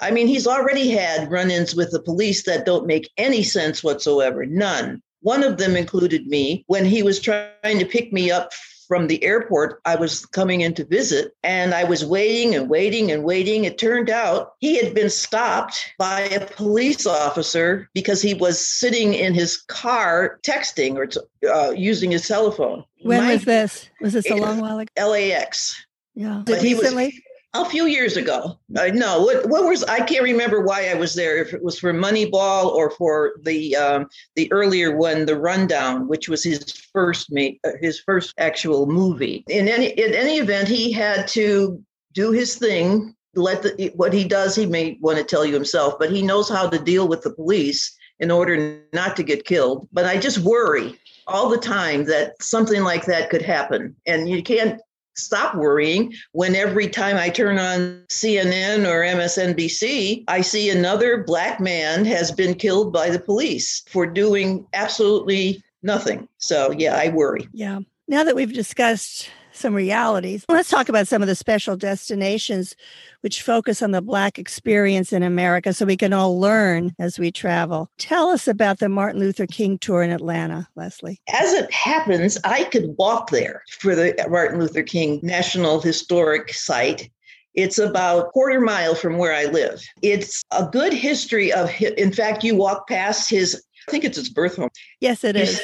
I 0.00 0.10
mean, 0.10 0.26
he's 0.26 0.46
already 0.46 0.90
had 0.90 1.30
run 1.30 1.50
ins 1.50 1.74
with 1.74 1.90
the 1.90 2.00
police 2.00 2.44
that 2.44 2.66
don't 2.66 2.86
make 2.86 3.10
any 3.16 3.42
sense 3.42 3.84
whatsoever, 3.84 4.46
none. 4.46 5.02
One 5.20 5.42
of 5.42 5.58
them 5.58 5.76
included 5.76 6.26
me 6.26 6.64
when 6.66 6.84
he 6.84 7.02
was 7.02 7.20
trying 7.20 7.78
to 7.78 7.84
pick 7.84 8.12
me 8.12 8.30
up 8.30 8.52
from 8.90 9.06
the 9.06 9.22
airport. 9.22 9.80
I 9.84 9.94
was 9.94 10.26
coming 10.26 10.62
in 10.62 10.74
to 10.74 10.84
visit 10.84 11.32
and 11.44 11.74
I 11.74 11.84
was 11.84 12.04
waiting 12.04 12.56
and 12.56 12.68
waiting 12.68 13.12
and 13.12 13.22
waiting. 13.22 13.64
It 13.64 13.78
turned 13.78 14.10
out 14.10 14.54
he 14.58 14.82
had 14.82 14.94
been 14.94 15.10
stopped 15.10 15.92
by 15.96 16.22
a 16.22 16.44
police 16.44 17.06
officer 17.06 17.88
because 17.94 18.20
he 18.20 18.34
was 18.34 18.66
sitting 18.66 19.14
in 19.14 19.32
his 19.32 19.58
car 19.58 20.40
texting 20.42 20.96
or 20.96 21.06
uh, 21.48 21.70
using 21.70 22.10
his 22.10 22.26
telephone. 22.26 22.82
When 23.02 23.20
My, 23.22 23.34
was 23.34 23.44
this? 23.44 23.88
Was 24.00 24.14
this 24.14 24.28
a 24.28 24.34
long 24.34 24.58
while 24.60 24.80
ago? 24.80 24.90
LAX. 24.98 25.86
Yeah. 26.16 26.42
But 26.44 26.60
recently? 26.60 27.22
A 27.52 27.64
few 27.64 27.86
years 27.86 28.16
ago. 28.16 28.60
Uh, 28.78 28.90
no, 28.94 29.22
what, 29.22 29.48
what 29.48 29.64
was 29.64 29.82
I 29.82 30.00
can't 30.04 30.22
remember 30.22 30.60
why 30.60 30.88
I 30.88 30.94
was 30.94 31.14
there. 31.14 31.38
If 31.38 31.52
it 31.52 31.64
was 31.64 31.80
for 31.80 31.92
Moneyball 31.92 32.66
or 32.66 32.92
for 32.92 33.32
the 33.42 33.74
um, 33.74 34.06
the 34.36 34.50
earlier 34.52 34.96
one, 34.96 35.26
The 35.26 35.36
Rundown, 35.36 36.06
which 36.06 36.28
was 36.28 36.44
his 36.44 36.70
first 36.92 37.32
mate, 37.32 37.58
uh, 37.64 37.70
his 37.80 37.98
first 37.98 38.34
actual 38.38 38.86
movie. 38.86 39.44
In 39.48 39.66
any 39.66 39.88
in 39.88 40.14
any 40.14 40.38
event, 40.38 40.68
he 40.68 40.92
had 40.92 41.26
to 41.28 41.82
do 42.12 42.30
his 42.30 42.54
thing. 42.54 43.16
Let 43.34 43.62
the, 43.62 43.92
what 43.96 44.12
he 44.12 44.22
does, 44.22 44.54
he 44.54 44.66
may 44.66 44.96
want 45.00 45.18
to 45.18 45.24
tell 45.24 45.44
you 45.44 45.54
himself, 45.54 45.94
but 45.98 46.10
he 46.10 46.22
knows 46.22 46.48
how 46.48 46.68
to 46.68 46.78
deal 46.78 47.08
with 47.08 47.22
the 47.22 47.34
police 47.34 47.96
in 48.20 48.30
order 48.30 48.80
not 48.92 49.16
to 49.16 49.24
get 49.24 49.44
killed. 49.44 49.88
But 49.92 50.04
I 50.04 50.18
just 50.18 50.38
worry 50.38 51.00
all 51.26 51.48
the 51.48 51.58
time 51.58 52.04
that 52.04 52.40
something 52.40 52.84
like 52.84 53.06
that 53.06 53.28
could 53.28 53.42
happen, 53.42 53.96
and 54.06 54.28
you 54.28 54.40
can't 54.40 54.80
stop 55.14 55.54
worrying 55.54 56.12
when 56.32 56.54
every 56.54 56.88
time 56.88 57.16
I 57.16 57.28
turn 57.28 57.58
on 57.58 58.04
CNN 58.08 58.86
or 58.86 59.02
MSNBC, 59.02 60.24
I 60.28 60.40
see 60.40 60.70
another 60.70 61.24
black 61.24 61.60
man 61.60 62.04
has 62.04 62.30
been 62.30 62.54
killed 62.54 62.92
by 62.92 63.10
the 63.10 63.20
police 63.20 63.82
for 63.88 64.06
doing 64.06 64.66
absolutely 64.72 65.62
nothing. 65.82 66.28
So, 66.38 66.72
yeah, 66.72 66.96
I 66.96 67.08
worry. 67.08 67.48
Yeah. 67.52 67.80
Now 68.08 68.24
that 68.24 68.34
we've 68.34 68.52
discussed 68.52 69.30
some 69.60 69.74
realities. 69.74 70.44
Let's 70.48 70.70
talk 70.70 70.88
about 70.88 71.06
some 71.06 71.22
of 71.22 71.28
the 71.28 71.34
special 71.34 71.76
destinations 71.76 72.74
which 73.20 73.42
focus 73.42 73.82
on 73.82 73.90
the 73.90 74.02
Black 74.02 74.38
experience 74.38 75.12
in 75.12 75.22
America 75.22 75.72
so 75.72 75.84
we 75.84 75.96
can 75.96 76.12
all 76.12 76.40
learn 76.40 76.92
as 76.98 77.18
we 77.18 77.30
travel. 77.30 77.88
Tell 77.98 78.28
us 78.28 78.48
about 78.48 78.78
the 78.78 78.88
Martin 78.88 79.20
Luther 79.20 79.46
King 79.46 79.78
tour 79.78 80.02
in 80.02 80.10
Atlanta, 80.10 80.68
Leslie. 80.74 81.20
As 81.32 81.52
it 81.52 81.72
happens, 81.72 82.38
I 82.44 82.64
could 82.64 82.94
walk 82.98 83.30
there 83.30 83.62
for 83.78 83.94
the 83.94 84.14
Martin 84.28 84.58
Luther 84.58 84.82
King 84.82 85.20
National 85.22 85.80
Historic 85.80 86.52
Site. 86.52 87.10
It's 87.54 87.78
about 87.78 88.26
a 88.26 88.30
quarter 88.30 88.60
mile 88.60 88.94
from 88.94 89.18
where 89.18 89.34
I 89.34 89.46
live. 89.46 89.82
It's 90.02 90.44
a 90.52 90.66
good 90.66 90.92
history 90.92 91.52
of, 91.52 91.68
in 91.82 92.12
fact, 92.12 92.44
you 92.44 92.54
walk 92.54 92.88
past 92.88 93.28
his 93.28 93.60
I 93.88 93.90
think 93.90 94.04
it's 94.04 94.18
its 94.18 94.28
birth 94.28 94.56
home. 94.56 94.70
Yes, 95.00 95.24
it 95.24 95.36
is. 95.36 95.60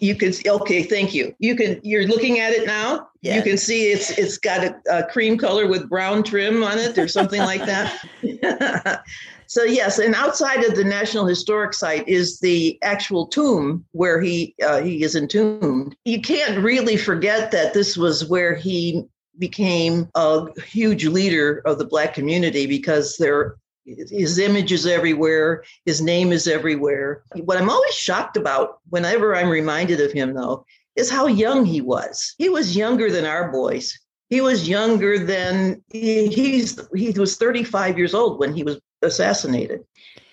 You 0.00 0.14
can 0.14 0.32
okay, 0.46 0.82
thank 0.82 1.14
you. 1.14 1.34
You 1.38 1.54
can 1.56 1.80
you're 1.82 2.06
looking 2.06 2.40
at 2.40 2.52
it 2.52 2.66
now. 2.66 3.08
Yes. 3.22 3.36
You 3.36 3.42
can 3.42 3.58
see 3.58 3.92
it's 3.92 4.10
it's 4.18 4.38
got 4.38 4.64
a, 4.64 4.80
a 4.90 5.04
cream 5.04 5.38
color 5.38 5.66
with 5.66 5.88
brown 5.88 6.22
trim 6.22 6.62
on 6.62 6.78
it 6.78 6.98
or 6.98 7.08
something 7.08 7.40
like 7.40 7.64
that. 7.66 9.02
so 9.46 9.62
yes, 9.62 9.98
and 9.98 10.14
outside 10.14 10.64
of 10.64 10.74
the 10.74 10.84
National 10.84 11.26
Historic 11.26 11.74
Site 11.74 12.06
is 12.08 12.40
the 12.40 12.78
actual 12.82 13.26
tomb 13.26 13.84
where 13.92 14.20
he 14.20 14.54
uh, 14.64 14.80
he 14.82 15.02
is 15.02 15.14
entombed. 15.14 15.96
You 16.04 16.20
can't 16.20 16.62
really 16.62 16.96
forget 16.96 17.50
that 17.52 17.74
this 17.74 17.96
was 17.96 18.28
where 18.28 18.54
he 18.54 19.04
became 19.38 20.08
a 20.14 20.46
huge 20.60 21.06
leader 21.06 21.62
of 21.64 21.78
the 21.78 21.84
black 21.84 22.14
community 22.14 22.66
because 22.66 23.16
there 23.16 23.56
his 23.84 24.38
image 24.38 24.72
is 24.72 24.86
everywhere. 24.86 25.64
His 25.84 26.00
name 26.00 26.32
is 26.32 26.46
everywhere. 26.46 27.22
What 27.44 27.56
i'm 27.56 27.70
always 27.70 27.94
shocked 27.94 28.36
about 28.36 28.78
whenever 28.90 29.34
i'm 29.34 29.48
reminded 29.48 30.00
of 30.00 30.12
him 30.12 30.34
though 30.34 30.64
is 30.96 31.10
how 31.10 31.26
young 31.26 31.64
he 31.64 31.80
was. 31.80 32.34
He 32.38 32.48
was 32.48 32.76
younger 32.76 33.10
than 33.10 33.24
our 33.24 33.50
boys. 33.50 33.98
He 34.28 34.40
was 34.40 34.68
younger 34.68 35.18
than 35.18 35.82
he, 35.90 36.28
he's 36.28 36.78
he 36.94 37.10
was 37.10 37.36
35 37.36 37.98
years 37.98 38.14
old 38.14 38.38
when 38.38 38.54
he 38.54 38.62
was 38.62 38.80
assassinated. 39.02 39.80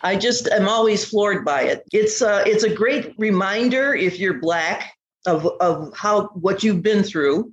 I 0.01 0.15
just 0.15 0.47
am 0.49 0.67
always 0.67 1.05
floored 1.05 1.43
by 1.43 1.63
it. 1.63 1.83
It's 1.91 2.21
uh 2.21 2.43
it's 2.45 2.63
a 2.63 2.73
great 2.73 3.15
reminder 3.17 3.95
if 3.95 4.19
you're 4.19 4.39
black 4.39 4.93
of 5.25 5.47
of 5.59 5.91
how 5.95 6.27
what 6.33 6.63
you've 6.63 6.83
been 6.83 7.03
through 7.03 7.51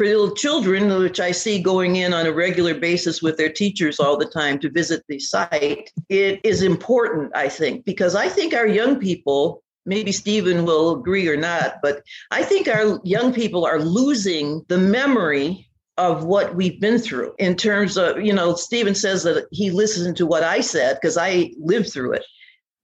for 0.00 0.06
little 0.06 0.34
children, 0.34 0.88
which 0.98 1.20
I 1.20 1.30
see 1.30 1.60
going 1.60 1.96
in 1.96 2.14
on 2.14 2.24
a 2.24 2.32
regular 2.32 2.72
basis 2.72 3.20
with 3.20 3.36
their 3.36 3.52
teachers 3.52 4.00
all 4.00 4.16
the 4.16 4.24
time 4.24 4.58
to 4.60 4.70
visit 4.70 5.04
the 5.08 5.18
site, 5.18 5.90
it 6.08 6.40
is 6.42 6.62
important, 6.62 7.36
I 7.36 7.50
think, 7.50 7.84
because 7.84 8.14
I 8.14 8.26
think 8.26 8.54
our 8.54 8.66
young 8.66 8.98
people, 8.98 9.62
maybe 9.84 10.10
Stephen 10.10 10.64
will 10.64 10.98
agree 10.98 11.28
or 11.28 11.36
not, 11.36 11.80
but 11.82 12.02
I 12.30 12.44
think 12.44 12.66
our 12.66 12.98
young 13.04 13.34
people 13.34 13.66
are 13.66 13.78
losing 13.78 14.64
the 14.68 14.78
memory 14.78 15.68
of 15.98 16.24
what 16.24 16.54
we've 16.54 16.80
been 16.80 16.98
through 16.98 17.34
in 17.38 17.54
terms 17.54 17.98
of, 17.98 18.24
you 18.24 18.32
know, 18.32 18.54
Stephen 18.54 18.94
says 18.94 19.22
that 19.24 19.48
he 19.50 19.70
listened 19.70 20.16
to 20.16 20.24
what 20.24 20.42
I 20.42 20.62
said 20.62 20.94
because 20.94 21.18
I 21.18 21.52
lived 21.58 21.92
through 21.92 22.14
it 22.14 22.24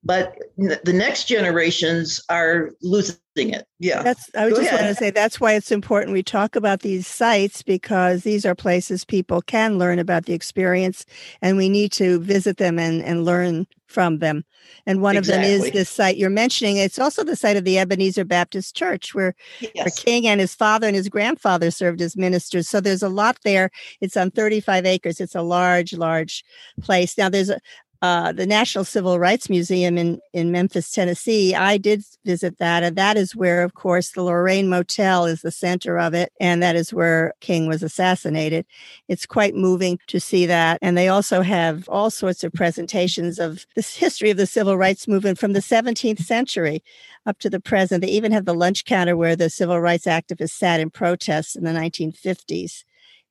but 0.07 0.39
the 0.57 0.93
next 0.93 1.25
generations 1.25 2.23
are 2.29 2.71
losing 2.81 3.19
it. 3.37 3.67
Yeah. 3.81 4.03
That's 4.05 4.31
I 4.37 4.49
just 4.49 4.73
want 4.73 4.85
to 4.85 4.95
say 4.95 5.11
that's 5.11 5.41
why 5.41 5.55
it's 5.55 5.73
important 5.73 6.13
we 6.13 6.23
talk 6.23 6.55
about 6.55 6.81
these 6.81 7.09
sites 7.09 7.63
because 7.63 8.23
these 8.23 8.47
are 8.47 8.55
places 8.55 9.05
people 9.05 9.43
can 9.43 9.79
learn 9.79 9.99
about 9.99 10.27
the 10.27 10.33
experience 10.33 11.05
and 11.43 11.57
we 11.57 11.69
need 11.69 11.91
to 11.93 12.21
visit 12.21 12.57
them 12.57 12.79
and, 12.79 13.03
and 13.03 13.25
learn 13.25 13.67
from 13.89 14.19
them. 14.19 14.45
And 14.87 15.01
one 15.01 15.17
exactly. 15.17 15.55
of 15.55 15.61
them 15.61 15.67
is 15.67 15.73
this 15.73 15.91
site 15.91 16.17
you're 16.17 16.31
mentioning. 16.31 16.77
It's 16.77 16.99
also 16.99 17.25
the 17.25 17.37
site 17.37 17.57
of 17.57 17.65
the 17.65 17.79
Ebenezer 17.79 18.25
Baptist 18.25 18.75
Church 18.75 19.15
where, 19.15 19.35
yes. 19.61 19.73
where 19.75 19.93
King 19.97 20.27
and 20.27 20.41
his 20.41 20.55
father 20.55 20.87
and 20.87 20.97
his 20.97 21.09
grandfather 21.09 21.71
served 21.71 22.01
as 22.01 22.17
ministers. 22.17 22.69
So 22.69 22.81
there's 22.81 23.03
a 23.03 23.09
lot 23.09 23.39
there. 23.45 23.71
It's 24.01 24.17
on 24.17 24.31
35 24.31 24.87
acres. 24.87 25.21
It's 25.21 25.35
a 25.35 25.43
large, 25.43 25.93
large 25.93 26.45
place. 26.81 27.17
Now 27.17 27.29
there's 27.29 27.51
a, 27.51 27.61
uh, 28.07 28.31
the 28.31 28.47
National 28.47 28.85
Civil 28.85 29.19
Rights 29.19 29.51
Museum 29.51 29.99
in, 29.99 30.21
in 30.33 30.53
Memphis, 30.53 30.93
Tennessee. 30.93 31.57
I 31.57 31.77
did 31.77 32.05
visit 32.25 32.59
that, 32.59 32.85
and 32.85 32.95
that 32.95 33.17
is 33.17 33.35
where, 33.35 33.65
of 33.65 33.75
course, 33.75 34.13
the 34.13 34.23
Lorraine 34.23 34.69
Motel 34.69 35.25
is 35.25 35.43
the 35.43 35.51
center 35.51 35.99
of 35.99 36.15
it, 36.15 36.33
and 36.41 36.63
that 36.63 36.77
is 36.77 36.95
where 36.95 37.35
King 37.41 37.67
was 37.67 37.83
assassinated. 37.83 38.65
It's 39.09 39.27
quite 39.27 39.57
moving 39.57 39.99
to 40.07 40.21
see 40.21 40.47
that. 40.47 40.79
And 40.83 40.97
they 40.97 41.09
also 41.09 41.43
have 41.43 41.89
all 41.89 42.11
sorts 42.11 42.45
of 42.45 42.53
presentations 42.53 43.41
of 43.41 43.67
the 43.75 43.83
history 43.83 44.31
of 44.31 44.37
the 44.37 44.47
civil 44.47 44.77
rights 44.77 45.09
movement 45.09 45.41
from 45.41 45.53
the 45.53 45.59
17th 45.59 46.21
century 46.21 46.85
up 47.27 47.41
to 47.41 47.51
the 47.51 47.59
present. 47.59 48.03
They 48.03 48.11
even 48.11 48.31
have 48.31 48.45
the 48.45 48.55
lunch 48.55 48.85
counter 48.85 49.17
where 49.17 49.35
the 49.35 49.51
civil 49.51 49.81
rights 49.81 50.07
activists 50.07 50.51
sat 50.51 50.79
in 50.79 50.91
protests 50.91 51.57
in 51.57 51.65
the 51.65 51.73
1950s 51.73 52.85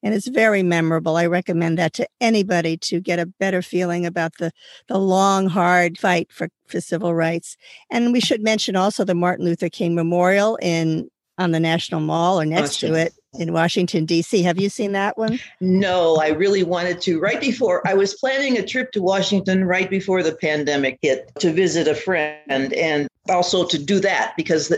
and 0.06 0.14
it's 0.14 0.28
very 0.28 0.62
memorable. 0.62 1.18
I 1.18 1.26
recommend 1.26 1.80
that 1.80 1.94
to 1.94 2.08
anybody 2.22 2.78
to 2.78 3.02
get 3.02 3.18
a 3.18 3.26
better 3.26 3.64
feeling 3.64 4.06
about 4.06 4.38
the 4.38 4.52
the 4.88 5.00
long, 5.00 5.48
hard 5.48 5.98
fight 5.98 6.32
for, 6.32 6.48
for 6.68 6.80
civil 6.80 7.16
rights. 7.16 7.58
And 7.90 8.14
we 8.14 8.22
should 8.22 8.44
mention 8.44 8.76
also 8.76 9.04
the 9.04 9.16
Martin 9.16 9.46
Luther 9.46 9.68
King 9.68 9.96
Memorial 9.96 10.58
in 10.62 11.10
on 11.40 11.52
the 11.52 11.60
National 11.60 12.02
Mall 12.02 12.40
or 12.40 12.46
next 12.46 12.80
to 12.80 12.94
it 12.94 13.14
in 13.34 13.52
Washington 13.52 14.06
D.C. 14.06 14.44
Have 14.44 14.62
you 14.62 14.70
seen 14.70 14.92
that 14.92 15.18
one? 15.18 15.40
No, 15.60 16.18
I 16.18 16.30
really 16.30 16.64
wanted 16.64 17.02
to. 17.02 17.20
Right 17.20 17.42
before 17.42 17.86
I 17.88 17.96
was 17.96 18.14
planning 18.14 18.60
a 18.60 18.66
trip 18.66 18.92
to 18.92 19.02
Washington 19.02 19.66
right 19.66 19.90
before 19.90 20.22
the 20.22 20.36
pandemic 20.36 21.00
hit 21.02 21.32
to 21.40 21.52
visit 21.52 21.88
a 21.88 21.96
friend 21.96 22.74
and 22.74 23.10
also 23.28 23.66
to 23.66 23.84
do 23.84 24.00
that 24.02 24.34
because 24.38 24.72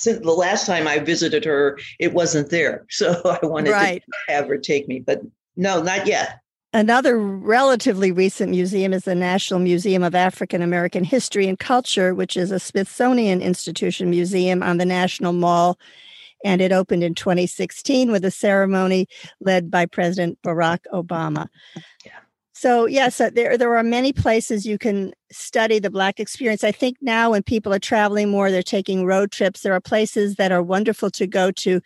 since 0.00 0.20
the 0.20 0.32
last 0.32 0.66
time 0.66 0.88
I 0.88 0.98
visited 0.98 1.44
her, 1.44 1.78
it 1.98 2.14
wasn't 2.14 2.50
there. 2.50 2.86
So 3.00 3.20
I 3.42 3.44
wanted 3.46 3.70
right. 3.70 4.02
to 4.02 4.32
have 4.32 4.48
her 4.48 4.58
take 4.58 4.86
me. 4.88 5.00
But 5.00 5.22
No, 5.56 5.82
not 5.82 6.06
yet. 6.06 6.40
Another 6.72 7.18
relatively 7.18 8.12
recent 8.12 8.50
museum 8.50 8.92
is 8.92 9.04
the 9.04 9.14
National 9.14 9.58
Museum 9.58 10.02
of 10.02 10.14
African 10.14 10.62
American 10.62 11.02
History 11.02 11.48
and 11.48 11.58
Culture, 11.58 12.14
which 12.14 12.36
is 12.36 12.50
a 12.50 12.60
Smithsonian 12.60 13.42
Institution 13.42 14.10
museum 14.10 14.62
on 14.62 14.78
the 14.78 14.84
National 14.84 15.32
Mall. 15.32 15.78
And 16.44 16.60
it 16.60 16.72
opened 16.72 17.02
in 17.02 17.14
2016 17.14 18.10
with 18.10 18.24
a 18.24 18.30
ceremony 18.30 19.06
led 19.40 19.70
by 19.70 19.86
President 19.86 20.38
Barack 20.42 20.80
Obama. 20.92 21.48
Yeah. 22.04 22.19
So 22.60 22.84
yes, 22.84 23.22
uh, 23.22 23.30
there 23.30 23.56
there 23.56 23.74
are 23.74 23.82
many 23.82 24.12
places 24.12 24.66
you 24.66 24.76
can 24.76 25.14
study 25.32 25.78
the 25.78 25.88
Black 25.88 26.20
experience. 26.20 26.62
I 26.62 26.72
think 26.72 26.98
now 27.00 27.30
when 27.30 27.42
people 27.42 27.72
are 27.72 27.78
traveling 27.78 28.28
more, 28.28 28.50
they're 28.50 28.62
taking 28.62 29.06
road 29.06 29.32
trips. 29.32 29.62
There 29.62 29.72
are 29.72 29.80
places 29.80 30.34
that 30.34 30.52
are 30.52 30.62
wonderful 30.62 31.08
to 31.12 31.26
go 31.26 31.50
to. 31.52 31.80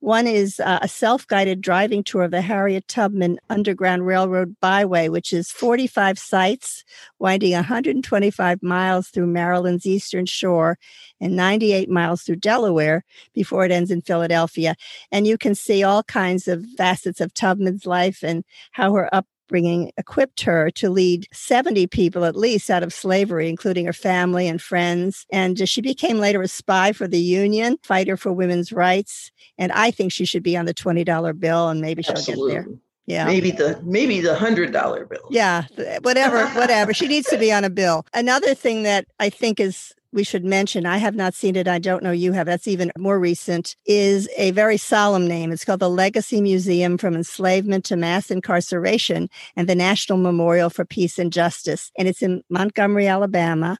One 0.00 0.26
is 0.26 0.60
uh, 0.60 0.80
a 0.82 0.88
self 0.88 1.26
guided 1.26 1.62
driving 1.62 2.04
tour 2.04 2.24
of 2.24 2.30
the 2.30 2.42
Harriet 2.42 2.86
Tubman 2.88 3.38
Underground 3.48 4.06
Railroad 4.06 4.54
Byway, 4.60 5.08
which 5.08 5.32
is 5.32 5.50
45 5.50 6.18
sites 6.18 6.84
winding 7.18 7.52
125 7.52 8.62
miles 8.62 9.08
through 9.08 9.28
Maryland's 9.28 9.86
eastern 9.86 10.26
shore 10.26 10.76
and 11.22 11.36
98 11.36 11.88
miles 11.88 12.20
through 12.20 12.36
Delaware 12.36 13.02
before 13.32 13.64
it 13.64 13.72
ends 13.72 13.90
in 13.90 14.02
Philadelphia. 14.02 14.74
And 15.10 15.26
you 15.26 15.38
can 15.38 15.54
see 15.54 15.82
all 15.82 16.02
kinds 16.02 16.48
of 16.48 16.66
facets 16.76 17.22
of 17.22 17.32
Tubman's 17.32 17.86
life 17.86 18.22
and 18.22 18.44
how 18.72 18.92
her 18.92 19.08
up 19.14 19.24
upbringing 19.48 19.90
equipped 19.96 20.42
her 20.42 20.70
to 20.70 20.90
lead 20.90 21.26
70 21.32 21.86
people 21.86 22.24
at 22.26 22.36
least 22.36 22.68
out 22.68 22.82
of 22.82 22.92
slavery, 22.92 23.48
including 23.48 23.86
her 23.86 23.94
family 23.94 24.46
and 24.46 24.60
friends. 24.60 25.26
And 25.32 25.60
uh, 25.60 25.64
she 25.64 25.80
became 25.80 26.18
later 26.18 26.42
a 26.42 26.48
spy 26.48 26.92
for 26.92 27.08
the 27.08 27.18
Union, 27.18 27.78
fighter 27.82 28.16
for 28.18 28.30
women's 28.30 28.72
rights. 28.72 29.32
And 29.56 29.72
I 29.72 29.90
think 29.90 30.12
she 30.12 30.26
should 30.26 30.42
be 30.42 30.56
on 30.56 30.66
the 30.66 30.74
$20 30.74 31.40
bill 31.40 31.68
and 31.68 31.80
maybe 31.80 32.02
she'll 32.02 32.12
Absolutely. 32.12 32.54
get 32.54 32.64
there. 32.66 32.74
Yeah. 33.06 33.24
Maybe 33.24 33.50
the 33.52 33.80
maybe 33.82 34.20
the 34.20 34.34
hundred 34.34 34.70
dollar 34.70 35.06
bill. 35.06 35.26
Yeah. 35.30 35.64
Whatever, 36.02 36.46
whatever. 36.48 36.92
she 36.92 37.08
needs 37.08 37.26
to 37.30 37.38
be 37.38 37.50
on 37.50 37.64
a 37.64 37.70
bill. 37.70 38.04
Another 38.12 38.54
thing 38.54 38.82
that 38.82 39.06
I 39.18 39.30
think 39.30 39.60
is 39.60 39.94
we 40.12 40.24
should 40.24 40.44
mention, 40.44 40.86
I 40.86 40.98
have 40.98 41.14
not 41.14 41.34
seen 41.34 41.56
it, 41.56 41.68
I 41.68 41.78
don't 41.78 42.02
know 42.02 42.12
you 42.12 42.32
have, 42.32 42.46
that's 42.46 42.68
even 42.68 42.90
more 42.96 43.18
recent, 43.18 43.76
is 43.86 44.28
a 44.36 44.52
very 44.52 44.76
solemn 44.76 45.26
name. 45.26 45.52
It's 45.52 45.64
called 45.64 45.80
the 45.80 45.90
Legacy 45.90 46.40
Museum 46.40 46.98
from 46.98 47.14
Enslavement 47.14 47.84
to 47.86 47.96
Mass 47.96 48.30
Incarceration 48.30 49.28
and 49.56 49.68
the 49.68 49.74
National 49.74 50.18
Memorial 50.18 50.70
for 50.70 50.84
Peace 50.84 51.18
and 51.18 51.32
Justice. 51.32 51.90
And 51.98 52.08
it's 52.08 52.22
in 52.22 52.42
Montgomery, 52.48 53.06
Alabama 53.06 53.78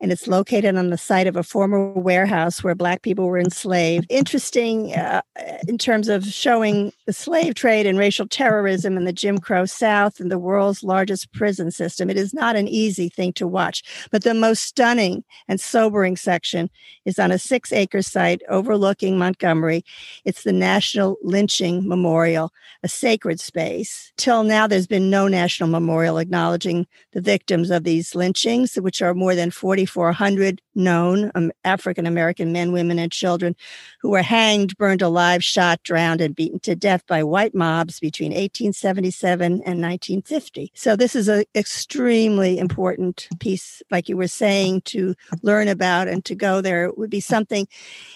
and 0.00 0.12
it's 0.12 0.28
located 0.28 0.76
on 0.76 0.90
the 0.90 0.98
site 0.98 1.26
of 1.26 1.36
a 1.36 1.42
former 1.42 1.90
warehouse 1.92 2.62
where 2.62 2.74
Black 2.74 3.02
people 3.02 3.26
were 3.26 3.38
enslaved. 3.38 4.06
Interesting 4.08 4.94
uh, 4.94 5.22
in 5.66 5.76
terms 5.76 6.08
of 6.08 6.24
showing 6.24 6.92
the 7.06 7.12
slave 7.12 7.54
trade 7.54 7.86
and 7.86 7.98
racial 7.98 8.28
terrorism 8.28 8.96
in 8.96 9.04
the 9.04 9.12
Jim 9.12 9.38
Crow 9.38 9.66
South 9.66 10.20
and 10.20 10.30
the 10.30 10.38
world's 10.38 10.84
largest 10.84 11.32
prison 11.32 11.70
system. 11.70 12.08
It 12.10 12.16
is 12.16 12.32
not 12.32 12.54
an 12.54 12.68
easy 12.68 13.08
thing 13.08 13.32
to 13.34 13.46
watch, 13.46 13.82
but 14.10 14.22
the 14.22 14.34
most 14.34 14.62
stunning 14.62 15.24
and 15.48 15.60
sobering 15.60 16.16
section 16.16 16.70
is 17.04 17.18
on 17.18 17.32
a 17.32 17.38
six 17.38 17.72
acre 17.72 18.02
site 18.02 18.40
overlooking 18.48 19.18
Montgomery. 19.18 19.84
It's 20.24 20.44
the 20.44 20.52
National 20.52 21.16
Lynching 21.22 21.88
Memorial, 21.88 22.52
a 22.82 22.88
sacred 22.88 23.40
space. 23.40 24.12
Till 24.16 24.44
now, 24.44 24.66
there's 24.66 24.86
been 24.86 25.10
no 25.10 25.26
national 25.26 25.68
memorial 25.68 26.18
acknowledging 26.18 26.86
the 27.12 27.20
victims 27.20 27.70
of 27.70 27.84
these 27.84 28.14
lynchings, 28.14 28.76
which 28.76 29.02
are 29.02 29.14
more 29.14 29.34
than 29.34 29.50
40 29.50 29.87
2,400 29.88 30.60
known 30.74 31.30
um, 31.34 31.50
African 31.64 32.06
American 32.06 32.52
men, 32.52 32.72
women, 32.72 32.98
and 32.98 33.10
children 33.10 33.56
who 34.00 34.10
were 34.10 34.22
hanged, 34.22 34.76
burned 34.76 35.02
alive, 35.02 35.42
shot, 35.42 35.82
drowned, 35.82 36.20
and 36.20 36.36
beaten 36.36 36.60
to 36.60 36.76
death 36.76 37.06
by 37.06 37.22
white 37.22 37.54
mobs 37.54 37.98
between 37.98 38.30
1877 38.30 39.44
and 39.44 39.62
1950. 39.62 40.70
So, 40.74 40.94
this 40.94 41.16
is 41.16 41.28
an 41.28 41.44
extremely 41.54 42.58
important 42.58 43.28
piece, 43.40 43.82
like 43.90 44.08
you 44.08 44.16
were 44.16 44.28
saying, 44.28 44.82
to 44.82 45.14
learn 45.42 45.68
about 45.68 46.08
and 46.08 46.24
to 46.26 46.34
go 46.34 46.60
there. 46.60 46.84
It 46.84 46.98
would 46.98 47.10
be 47.10 47.20
something 47.20 47.66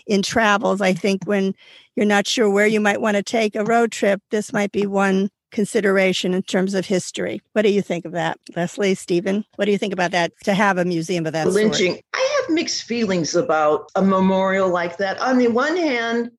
in 0.07 0.23
travels, 0.23 0.81
I 0.81 0.93
think, 0.93 1.25
when 1.25 1.55
you're 1.97 2.07
not 2.07 2.27
sure 2.27 2.49
where 2.49 2.67
you 2.67 2.81
might 2.81 3.01
want 3.01 3.17
to 3.17 3.23
take 3.23 3.55
a 3.55 3.65
road 3.65 3.93
trip, 3.93 4.21
this 4.31 4.53
might 4.53 4.73
be 4.73 4.87
one 4.87 5.31
consideration 5.53 6.35
in 6.35 6.43
terms 6.43 6.75
of 6.75 6.87
history. 6.87 7.41
What 7.53 7.63
do 7.63 7.71
you 7.71 7.83
think 7.83 8.05
of 8.05 8.13
that, 8.13 8.39
Leslie, 8.57 8.95
Stephen? 8.95 9.45
What 9.57 9.67
do 9.67 9.71
you 9.71 9.79
think 9.79 9.93
about 9.93 10.11
that 10.11 10.33
to 10.45 10.55
have 10.55 10.79
a 10.79 10.85
museum 10.85 11.27
of 11.27 11.33
that 11.35 11.49
lynching? 11.49 11.93
Sort? 11.93 12.05
I 12.15 12.41
have 12.41 12.55
mixed 12.55 12.83
feelings 12.83 13.37
about 13.37 13.91
a 13.95 14.03
memorial 14.03 14.69
like 14.69 14.97
that. 14.97 15.21
On 15.21 15.39
the 15.39 15.49
one 15.49 15.77
hand, 15.77 16.31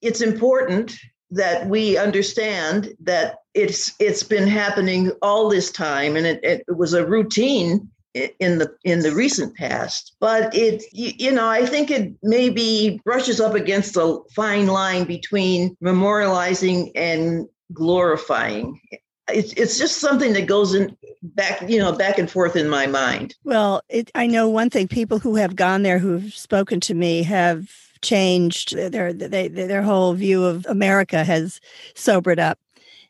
it's 0.00 0.22
important 0.22 0.96
that 1.30 1.68
we 1.68 1.96
understand 1.96 2.92
that 3.00 3.36
it's 3.54 3.94
it's 4.00 4.22
been 4.22 4.48
happening 4.48 5.12
all 5.22 5.48
this 5.48 5.70
time 5.70 6.16
and 6.16 6.26
it, 6.26 6.40
it 6.42 6.64
was 6.76 6.92
a 6.92 7.06
routine 7.06 7.88
in 8.14 8.58
the 8.58 8.74
in 8.82 9.00
the 9.00 9.12
recent 9.12 9.54
past 9.54 10.16
but 10.18 10.52
it 10.52 10.82
you, 10.92 11.12
you, 11.16 11.30
know 11.30 11.48
i 11.48 11.64
think 11.64 11.92
it 11.92 12.12
maybe 12.24 13.00
brushes 13.04 13.40
up 13.40 13.54
against 13.54 13.96
a 13.96 14.18
fine 14.34 14.66
line 14.66 15.04
between 15.04 15.76
memorializing 15.82 16.90
and 16.96 17.46
glorifying. 17.72 18.80
It's, 19.28 19.52
it's 19.52 19.78
just 19.78 19.98
something 19.98 20.32
that 20.32 20.46
goes 20.46 20.74
in 20.74 20.96
back 21.22 21.68
you 21.68 21.78
know 21.78 21.92
back 21.92 22.18
and 22.18 22.30
forth 22.30 22.56
in 22.56 22.68
my 22.68 22.86
mind. 22.86 23.34
Well 23.44 23.82
it, 23.88 24.10
i 24.14 24.26
know 24.26 24.48
one 24.48 24.70
thing 24.70 24.88
people 24.88 25.18
who 25.18 25.36
have 25.36 25.56
gone 25.56 25.82
there 25.82 25.98
who've 25.98 26.32
spoken 26.32 26.80
to 26.80 26.94
me 26.94 27.22
have 27.24 27.70
changed 28.02 28.74
their 28.76 29.12
they, 29.12 29.48
their 29.48 29.82
whole 29.82 30.14
view 30.14 30.44
of 30.44 30.64
america 30.66 31.24
has 31.24 31.60
sobered 31.94 32.38
up. 32.38 32.58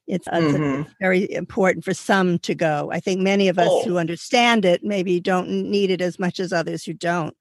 It's, 0.07 0.27
mm-hmm. 0.27 0.83
it's, 0.83 0.95
very 0.99 1.33
important 1.33 1.85
for 1.85 1.95
some 1.95 2.41
to 2.41 2.53
go. 2.53 2.91
I 2.93 2.99
think 2.99 3.21
many 3.21 3.47
of 3.47 3.61
us 3.61 3.69
oh. 3.71 3.85
who 3.85 3.97
understand 3.97 4.65
it 4.65 4.83
maybe 4.83 5.21
don't 5.21 5.49
need 5.49 5.93
it 5.93 6.01
as 6.01 6.19
much 6.19 6.41
as 6.41 6.53
others 6.53 6.83
who 6.83 6.93
don't. 6.93 7.37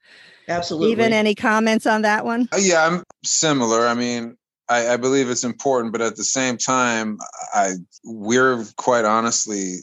Absolutely. 0.47 0.91
even 0.91 1.11
any 1.11 1.33
comments 1.33 1.87
on 1.87 2.03
that 2.03 2.25
one? 2.25 2.47
Uh, 2.51 2.57
yeah 2.57 2.85
i'm 2.85 3.03
similar. 3.23 3.87
I 3.87 3.95
mean 3.95 4.37
I, 4.69 4.93
I, 4.93 4.97
believe 4.97 5.29
it's 5.29 5.43
important, 5.43 5.91
but 5.91 6.01
at 6.01 6.15
the 6.15 6.23
same 6.23 6.57
time, 6.57 7.17
I 7.53 7.73
we're 8.03 8.63
quite 8.77 9.03
honestly 9.03 9.77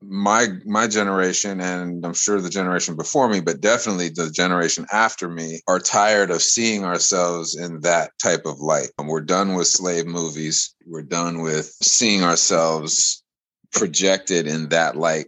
my 0.00 0.48
my 0.64 0.86
generation 0.86 1.60
and 1.60 2.04
I'm 2.04 2.14
sure 2.14 2.40
the 2.40 2.50
generation 2.50 2.96
before 2.96 3.28
me, 3.28 3.40
but 3.40 3.60
definitely 3.60 4.10
the 4.10 4.30
generation 4.30 4.86
after 4.92 5.28
me 5.28 5.60
are 5.66 5.78
tired 5.78 6.30
of 6.30 6.42
seeing 6.42 6.84
ourselves 6.84 7.56
in 7.56 7.80
that 7.80 8.12
type 8.22 8.46
of 8.46 8.60
light. 8.60 8.88
And 8.98 9.08
we're 9.08 9.20
done 9.20 9.54
with 9.54 9.66
slave 9.66 10.06
movies. 10.06 10.74
We're 10.86 11.02
done 11.02 11.42
with 11.42 11.74
seeing 11.82 12.22
ourselves 12.22 13.22
projected 13.72 14.46
in 14.46 14.68
that 14.68 14.96
light 14.96 15.26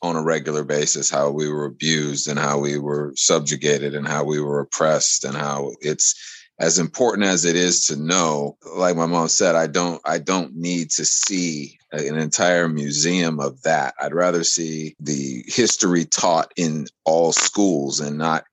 on 0.00 0.14
a 0.14 0.22
regular 0.22 0.64
basis 0.64 1.10
how 1.10 1.28
we 1.30 1.50
were 1.50 1.64
abused 1.64 2.28
and 2.28 2.38
how 2.38 2.58
we 2.58 2.78
were 2.78 3.12
subjugated 3.16 3.94
and 3.94 4.06
how 4.06 4.22
we 4.22 4.40
were 4.40 4.60
oppressed 4.60 5.24
and 5.24 5.36
how 5.36 5.72
it's 5.80 6.37
as 6.60 6.78
important 6.78 7.26
as 7.26 7.44
it 7.44 7.56
is 7.56 7.86
to 7.86 7.96
know 7.96 8.56
like 8.74 8.96
my 8.96 9.06
mom 9.06 9.28
said 9.28 9.54
i 9.54 9.66
don't 9.66 10.00
i 10.04 10.18
don't 10.18 10.54
need 10.54 10.90
to 10.90 11.04
see 11.04 11.78
an 11.92 12.18
entire 12.18 12.68
museum 12.68 13.40
of 13.40 13.62
that. 13.62 13.94
I'd 14.00 14.14
rather 14.14 14.44
see 14.44 14.94
the 15.00 15.44
history 15.46 16.04
taught 16.04 16.52
in 16.56 16.86
all 17.04 17.32
schools 17.32 18.00
and 18.00 18.18
not 18.18 18.44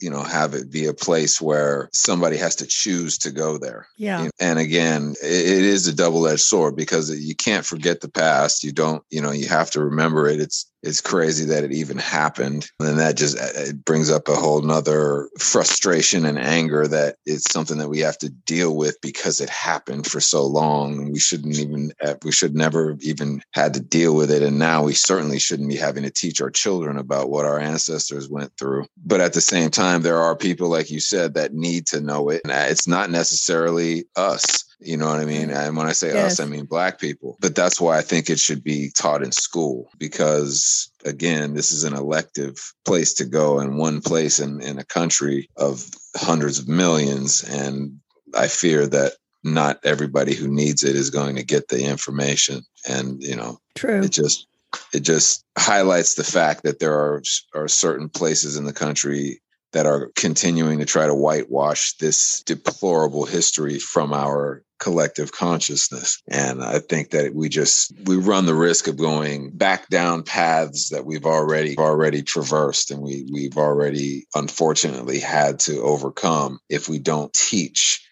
you 0.00 0.10
know 0.10 0.22
have 0.22 0.54
it 0.54 0.70
be 0.70 0.86
a 0.86 0.94
place 0.94 1.40
where 1.40 1.90
somebody 1.92 2.36
has 2.36 2.54
to 2.56 2.66
choose 2.66 3.18
to 3.18 3.32
go 3.32 3.58
there. 3.58 3.88
Yeah. 3.96 4.28
And 4.38 4.58
again 4.58 5.14
it, 5.22 5.64
is 5.64 5.88
a 5.88 5.94
double-edged 5.94 6.40
sword 6.40 6.76
because 6.76 7.10
you 7.10 7.34
can't 7.34 7.66
forget 7.66 8.00
the 8.00 8.08
past. 8.08 8.62
You 8.62 8.70
don't 8.70 9.02
you 9.10 9.20
know 9.20 9.32
you 9.32 9.48
have 9.48 9.70
to 9.72 9.82
remember 9.82 10.28
it. 10.28 10.40
It's 10.40 10.67
it's 10.82 11.00
crazy 11.00 11.44
that 11.46 11.64
it 11.64 11.72
even 11.72 11.98
happened. 11.98 12.70
And 12.80 12.98
that 12.98 13.16
just 13.16 13.38
uh, 13.38 13.48
it 13.54 13.84
brings 13.84 14.10
up 14.10 14.28
a 14.28 14.34
whole 14.34 14.62
nother 14.62 15.28
frustration 15.38 16.24
and 16.24 16.38
anger 16.38 16.86
that 16.86 17.16
it's 17.26 17.50
something 17.52 17.78
that 17.78 17.88
we 17.88 18.00
have 18.00 18.18
to 18.18 18.28
deal 18.28 18.76
with 18.76 18.96
because 19.00 19.40
it 19.40 19.48
happened 19.48 20.06
for 20.06 20.20
so 20.20 20.46
long. 20.46 21.12
We 21.12 21.18
shouldn't 21.18 21.58
even 21.58 21.92
uh, 22.02 22.14
we 22.24 22.32
should 22.32 22.54
never 22.54 22.96
even 23.00 23.42
had 23.52 23.74
to 23.74 23.80
deal 23.80 24.14
with 24.14 24.30
it. 24.30 24.42
And 24.42 24.58
now 24.58 24.84
we 24.84 24.94
certainly 24.94 25.38
shouldn't 25.38 25.68
be 25.68 25.76
having 25.76 26.04
to 26.04 26.10
teach 26.10 26.40
our 26.40 26.50
children 26.50 26.96
about 26.96 27.30
what 27.30 27.44
our 27.44 27.58
ancestors 27.58 28.28
went 28.28 28.52
through. 28.58 28.86
But 29.04 29.20
at 29.20 29.32
the 29.32 29.40
same 29.40 29.70
time 29.70 30.02
there 30.02 30.18
are 30.18 30.36
people 30.36 30.68
like 30.68 30.90
you 30.90 31.00
said 31.00 31.34
that 31.34 31.54
need 31.54 31.86
to 31.88 32.00
know 32.00 32.28
it. 32.30 32.42
And 32.44 32.52
uh, 32.52 32.66
it's 32.68 32.86
not 32.86 33.10
necessarily 33.10 34.04
us 34.16 34.64
you 34.80 34.96
know 34.96 35.06
what 35.06 35.20
I 35.20 35.24
mean? 35.24 35.50
And 35.50 35.76
when 35.76 35.86
I 35.86 35.92
say 35.92 36.12
yes. 36.12 36.34
us, 36.34 36.40
I 36.40 36.48
mean 36.48 36.64
black 36.64 37.00
people. 37.00 37.36
But 37.40 37.54
that's 37.54 37.80
why 37.80 37.98
I 37.98 38.02
think 38.02 38.30
it 38.30 38.38
should 38.38 38.62
be 38.62 38.90
taught 38.96 39.22
in 39.22 39.32
school 39.32 39.90
because, 39.98 40.90
again, 41.04 41.54
this 41.54 41.72
is 41.72 41.84
an 41.84 41.94
elective 41.94 42.72
place 42.84 43.12
to 43.14 43.24
go 43.24 43.58
and 43.58 43.78
one 43.78 44.00
place 44.00 44.38
in, 44.38 44.60
in 44.60 44.78
a 44.78 44.84
country 44.84 45.48
of 45.56 45.84
hundreds 46.16 46.58
of 46.58 46.68
millions. 46.68 47.42
And 47.42 47.98
I 48.34 48.46
fear 48.46 48.86
that 48.86 49.14
not 49.42 49.80
everybody 49.84 50.34
who 50.34 50.48
needs 50.48 50.84
it 50.84 50.94
is 50.94 51.10
going 51.10 51.36
to 51.36 51.44
get 51.44 51.68
the 51.68 51.84
information. 51.84 52.62
And, 52.88 53.22
you 53.22 53.36
know, 53.36 53.58
True. 53.74 54.02
it 54.02 54.12
just 54.12 54.46
it 54.92 55.00
just 55.00 55.44
highlights 55.56 56.14
the 56.14 56.24
fact 56.24 56.62
that 56.62 56.78
there 56.78 56.92
are 56.92 57.22
are 57.54 57.68
certain 57.68 58.08
places 58.08 58.56
in 58.56 58.64
the 58.64 58.72
country 58.72 59.40
that 59.72 59.86
are 59.86 60.10
continuing 60.16 60.78
to 60.78 60.84
try 60.84 61.06
to 61.06 61.14
whitewash 61.14 61.94
this 61.94 62.42
deplorable 62.42 63.26
history 63.26 63.78
from 63.78 64.12
our 64.12 64.62
collective 64.78 65.32
consciousness. 65.32 66.22
And 66.28 66.62
i 66.62 66.78
think 66.78 67.10
that 67.10 67.34
we 67.34 67.48
just 67.48 67.92
we 68.04 68.16
run 68.16 68.46
the 68.46 68.54
risk 68.54 68.86
of 68.86 68.96
going 68.96 69.50
back 69.50 69.88
down 69.88 70.22
paths 70.22 70.90
that 70.90 71.04
we've 71.04 71.26
already 71.26 71.76
already 71.76 72.22
traversed 72.22 72.90
and 72.90 73.02
we 73.02 73.26
we've 73.32 73.56
already 73.56 74.26
unfortunately 74.34 75.18
had 75.18 75.58
to 75.60 75.82
overcome 75.82 76.60
if 76.68 76.88
we 76.88 76.98
don't 76.98 77.32
teach 77.32 78.07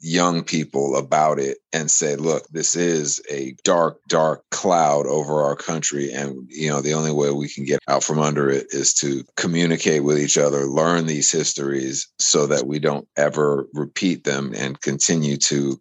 young 0.00 0.44
people 0.44 0.96
about 0.96 1.38
it 1.40 1.58
and 1.72 1.90
say 1.90 2.14
look 2.14 2.46
this 2.48 2.76
is 2.76 3.20
a 3.30 3.56
dark 3.64 3.98
dark 4.08 4.44
cloud 4.50 5.06
over 5.06 5.42
our 5.42 5.56
country. 5.56 6.12
And 6.12 6.46
you 6.48 6.68
know 6.68 6.80
the 6.80 6.94
only 6.94 7.12
way 7.12 7.30
we 7.30 7.48
can 7.48 7.64
get 7.64 7.80
out 7.88 8.04
from 8.04 8.18
under 8.20 8.48
it 8.48 8.68
is 8.70 8.94
to 8.94 9.24
communicate 9.36 10.04
with 10.04 10.18
each 10.18 10.38
other 10.38 10.66
learn 10.66 11.06
these 11.06 11.32
histories 11.32 12.08
so 12.18 12.46
that 12.46 12.66
we 12.66 12.78
don't 12.78 13.08
ever 13.16 13.66
repeat 13.74 14.24
them 14.24 14.52
and 14.56 14.80
continue 14.80 15.36
to 15.36 15.80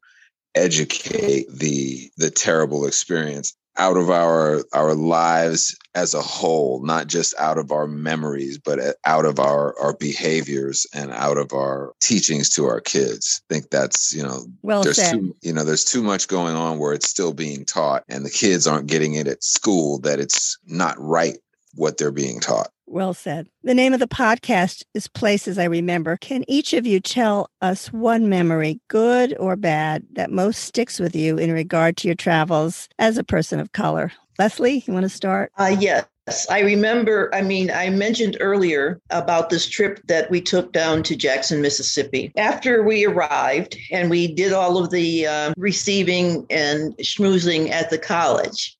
educate 0.55 1.45
the 1.51 2.09
the 2.17 2.31
terrible 2.31 2.85
experience 2.87 3.55
out 3.77 3.97
of 3.97 4.09
our 4.09 4.63
our 4.73 4.93
lives 4.93 5.77
as 5.95 6.13
a 6.13 6.21
whole 6.21 6.81
not 6.83 7.07
just 7.07 7.33
out 7.39 7.57
of 7.57 7.71
our 7.71 7.87
memories 7.87 8.57
but 8.57 8.79
out 9.05 9.25
of 9.25 9.39
our 9.39 9.77
our 9.79 9.93
behaviors 9.93 10.85
and 10.93 11.11
out 11.11 11.37
of 11.37 11.53
our 11.53 11.93
teachings 12.01 12.49
to 12.49 12.65
our 12.65 12.81
kids 12.81 13.41
i 13.49 13.53
think 13.53 13.69
that's 13.69 14.13
you 14.13 14.23
know 14.23 14.45
well 14.61 14.83
there's 14.83 14.97
said. 14.97 15.13
too 15.13 15.35
you 15.41 15.53
know 15.53 15.63
there's 15.63 15.85
too 15.85 16.03
much 16.03 16.27
going 16.27 16.55
on 16.55 16.79
where 16.79 16.93
it's 16.93 17.09
still 17.09 17.33
being 17.33 17.65
taught 17.65 18.03
and 18.09 18.25
the 18.25 18.29
kids 18.29 18.67
aren't 18.67 18.87
getting 18.87 19.13
it 19.13 19.27
at 19.27 19.43
school 19.43 19.99
that 19.99 20.19
it's 20.19 20.57
not 20.67 20.95
right 20.99 21.37
what 21.75 21.97
they're 21.97 22.11
being 22.11 22.39
taught 22.39 22.69
well 22.87 23.13
said. 23.13 23.47
The 23.63 23.73
name 23.73 23.93
of 23.93 23.99
the 23.99 24.07
podcast 24.07 24.83
is 24.93 25.07
Places 25.07 25.57
I 25.57 25.65
Remember. 25.65 26.17
Can 26.17 26.43
each 26.47 26.73
of 26.73 26.87
you 26.87 26.99
tell 26.99 27.49
us 27.61 27.91
one 27.91 28.29
memory, 28.29 28.79
good 28.87 29.35
or 29.39 29.55
bad, 29.55 30.05
that 30.13 30.31
most 30.31 30.63
sticks 30.63 30.99
with 30.99 31.15
you 31.15 31.37
in 31.37 31.51
regard 31.51 31.97
to 31.97 32.07
your 32.07 32.15
travels 32.15 32.87
as 32.97 33.17
a 33.17 33.23
person 33.23 33.59
of 33.59 33.73
color? 33.73 34.11
Leslie, 34.39 34.83
you 34.85 34.93
want 34.93 35.03
to 35.03 35.09
start? 35.09 35.51
Uh, 35.57 35.75
yes. 35.79 36.05
I 36.49 36.59
remember, 36.59 37.33
I 37.33 37.41
mean, 37.41 37.71
I 37.71 37.89
mentioned 37.89 38.37
earlier 38.41 38.99
about 39.09 39.49
this 39.49 39.67
trip 39.67 40.01
that 40.07 40.29
we 40.29 40.41
took 40.41 40.73
down 40.73 41.03
to 41.03 41.15
Jackson, 41.15 41.61
Mississippi. 41.61 42.33
After 42.35 42.83
we 42.83 43.05
arrived 43.05 43.77
and 43.91 44.09
we 44.09 44.33
did 44.33 44.51
all 44.51 44.77
of 44.77 44.89
the 44.89 45.25
uh, 45.25 45.53
receiving 45.55 46.45
and 46.49 46.95
schmoozing 46.97 47.69
at 47.69 47.89
the 47.89 47.97
college, 47.97 48.76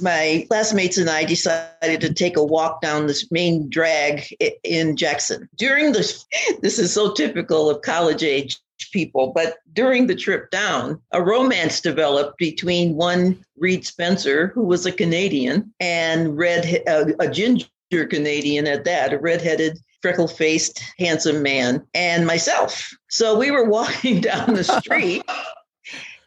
my 0.00 0.46
classmates 0.48 0.98
and 0.98 1.10
I 1.10 1.24
decided 1.24 2.00
to 2.00 2.12
take 2.12 2.36
a 2.36 2.44
walk 2.44 2.80
down 2.80 3.06
this 3.06 3.30
main 3.30 3.68
drag 3.68 4.24
in 4.64 4.96
Jackson. 4.96 5.48
During 5.56 5.92
this, 5.92 6.24
this 6.60 6.78
is 6.78 6.92
so 6.92 7.12
typical 7.12 7.70
of 7.70 7.82
college 7.82 8.22
age 8.22 8.58
people, 8.92 9.32
but 9.34 9.58
during 9.72 10.06
the 10.06 10.14
trip 10.14 10.50
down, 10.50 11.00
a 11.12 11.22
romance 11.22 11.80
developed 11.80 12.38
between 12.38 12.94
one 12.94 13.44
Reed 13.56 13.84
Spencer, 13.84 14.48
who 14.54 14.62
was 14.62 14.86
a 14.86 14.92
Canadian, 14.92 15.72
and 15.80 16.36
red 16.36 16.64
a, 16.86 17.14
a 17.20 17.28
ginger 17.28 17.66
Canadian 17.90 18.66
at 18.66 18.84
that, 18.84 19.12
a 19.12 19.18
redheaded 19.18 19.78
freckle 20.00 20.28
faced, 20.28 20.80
handsome 20.98 21.42
man, 21.42 21.84
and 21.92 22.26
myself. 22.26 22.88
So 23.10 23.36
we 23.36 23.50
were 23.50 23.64
walking 23.68 24.20
down 24.20 24.54
the 24.54 24.64
street 24.64 25.22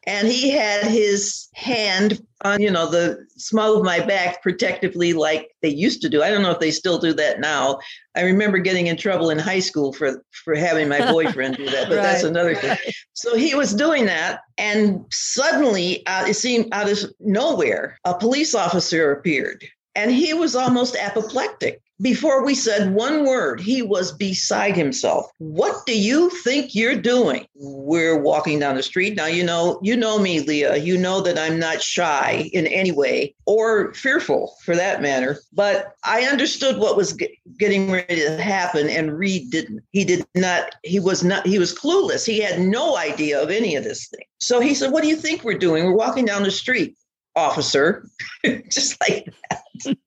and 0.07 0.27
he 0.27 0.49
had 0.49 0.83
his 0.83 1.47
hand 1.53 2.21
on 2.43 2.59
you 2.59 2.71
know 2.71 2.89
the 2.89 3.25
small 3.37 3.77
of 3.77 3.83
my 3.83 3.99
back 3.99 4.41
protectively 4.41 5.13
like 5.13 5.51
they 5.61 5.69
used 5.69 6.01
to 6.01 6.09
do. 6.09 6.23
I 6.23 6.29
don't 6.29 6.41
know 6.41 6.51
if 6.51 6.59
they 6.59 6.71
still 6.71 6.97
do 6.97 7.13
that 7.13 7.39
now. 7.39 7.79
I 8.15 8.23
remember 8.23 8.57
getting 8.57 8.87
in 8.87 8.97
trouble 8.97 9.29
in 9.29 9.37
high 9.37 9.59
school 9.59 9.93
for 9.93 10.23
for 10.31 10.55
having 10.55 10.89
my 10.89 11.11
boyfriend 11.11 11.57
do 11.57 11.65
that 11.69 11.87
but 11.87 11.95
right. 11.97 12.03
that's 12.03 12.23
another 12.23 12.55
thing. 12.55 12.77
So 13.13 13.35
he 13.35 13.53
was 13.53 13.73
doing 13.73 14.05
that 14.05 14.41
and 14.57 15.05
suddenly 15.11 16.05
uh, 16.07 16.25
it 16.27 16.33
seemed 16.33 16.69
out 16.71 16.89
of 16.89 16.99
nowhere 17.19 17.97
a 18.03 18.17
police 18.17 18.55
officer 18.55 19.11
appeared. 19.11 19.63
And 19.93 20.09
he 20.09 20.33
was 20.33 20.55
almost 20.55 20.95
apoplectic 20.95 21.81
before 22.01 22.43
we 22.43 22.55
said 22.55 22.93
one 22.93 23.25
word, 23.25 23.59
he 23.59 23.81
was 23.81 24.11
beside 24.11 24.75
himself. 24.75 25.29
What 25.37 25.85
do 25.85 25.97
you 25.97 26.29
think 26.29 26.73
you're 26.73 26.95
doing? 26.95 27.45
We're 27.53 28.19
walking 28.19 28.59
down 28.59 28.75
the 28.75 28.83
street. 28.83 29.15
Now, 29.15 29.27
you 29.27 29.43
know, 29.43 29.79
you 29.83 29.95
know 29.95 30.17
me, 30.17 30.39
Lea. 30.39 30.77
You 30.79 30.97
know 30.97 31.21
that 31.21 31.37
I'm 31.37 31.59
not 31.59 31.81
shy 31.81 32.49
in 32.53 32.65
any 32.67 32.91
way 32.91 33.35
or 33.45 33.93
fearful 33.93 34.55
for 34.63 34.75
that 34.75 35.01
matter. 35.01 35.39
But 35.53 35.95
I 36.03 36.23
understood 36.23 36.77
what 36.77 36.97
was 36.97 37.13
get, 37.13 37.31
getting 37.57 37.91
ready 37.91 38.21
to 38.21 38.41
happen, 38.41 38.89
and 38.89 39.17
Reed 39.17 39.51
didn't. 39.51 39.83
He 39.91 40.03
did 40.03 40.25
not, 40.33 40.75
he 40.83 40.99
was 40.99 41.23
not, 41.23 41.45
he 41.45 41.59
was 41.59 41.77
clueless. 41.77 42.25
He 42.25 42.39
had 42.39 42.59
no 42.59 42.97
idea 42.97 43.41
of 43.41 43.51
any 43.51 43.75
of 43.75 43.83
this 43.83 44.07
thing. 44.07 44.25
So 44.39 44.59
he 44.59 44.73
said, 44.73 44.91
What 44.91 45.03
do 45.03 45.09
you 45.09 45.15
think 45.15 45.43
we're 45.43 45.57
doing? 45.57 45.85
We're 45.85 45.95
walking 45.95 46.25
down 46.25 46.43
the 46.43 46.51
street, 46.51 46.97
officer, 47.35 48.07
just 48.69 48.99
like 49.01 49.31
that. 49.49 49.97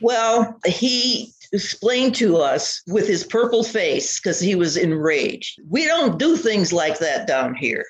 Well, 0.00 0.58
he 0.66 1.32
explained 1.52 2.14
to 2.16 2.36
us 2.38 2.82
with 2.86 3.06
his 3.06 3.24
purple 3.24 3.62
face 3.62 4.20
because 4.20 4.40
he 4.40 4.54
was 4.54 4.76
enraged. 4.76 5.60
We 5.68 5.84
don't 5.84 6.18
do 6.18 6.36
things 6.36 6.72
like 6.72 6.98
that 6.98 7.26
down 7.26 7.54
here. 7.54 7.84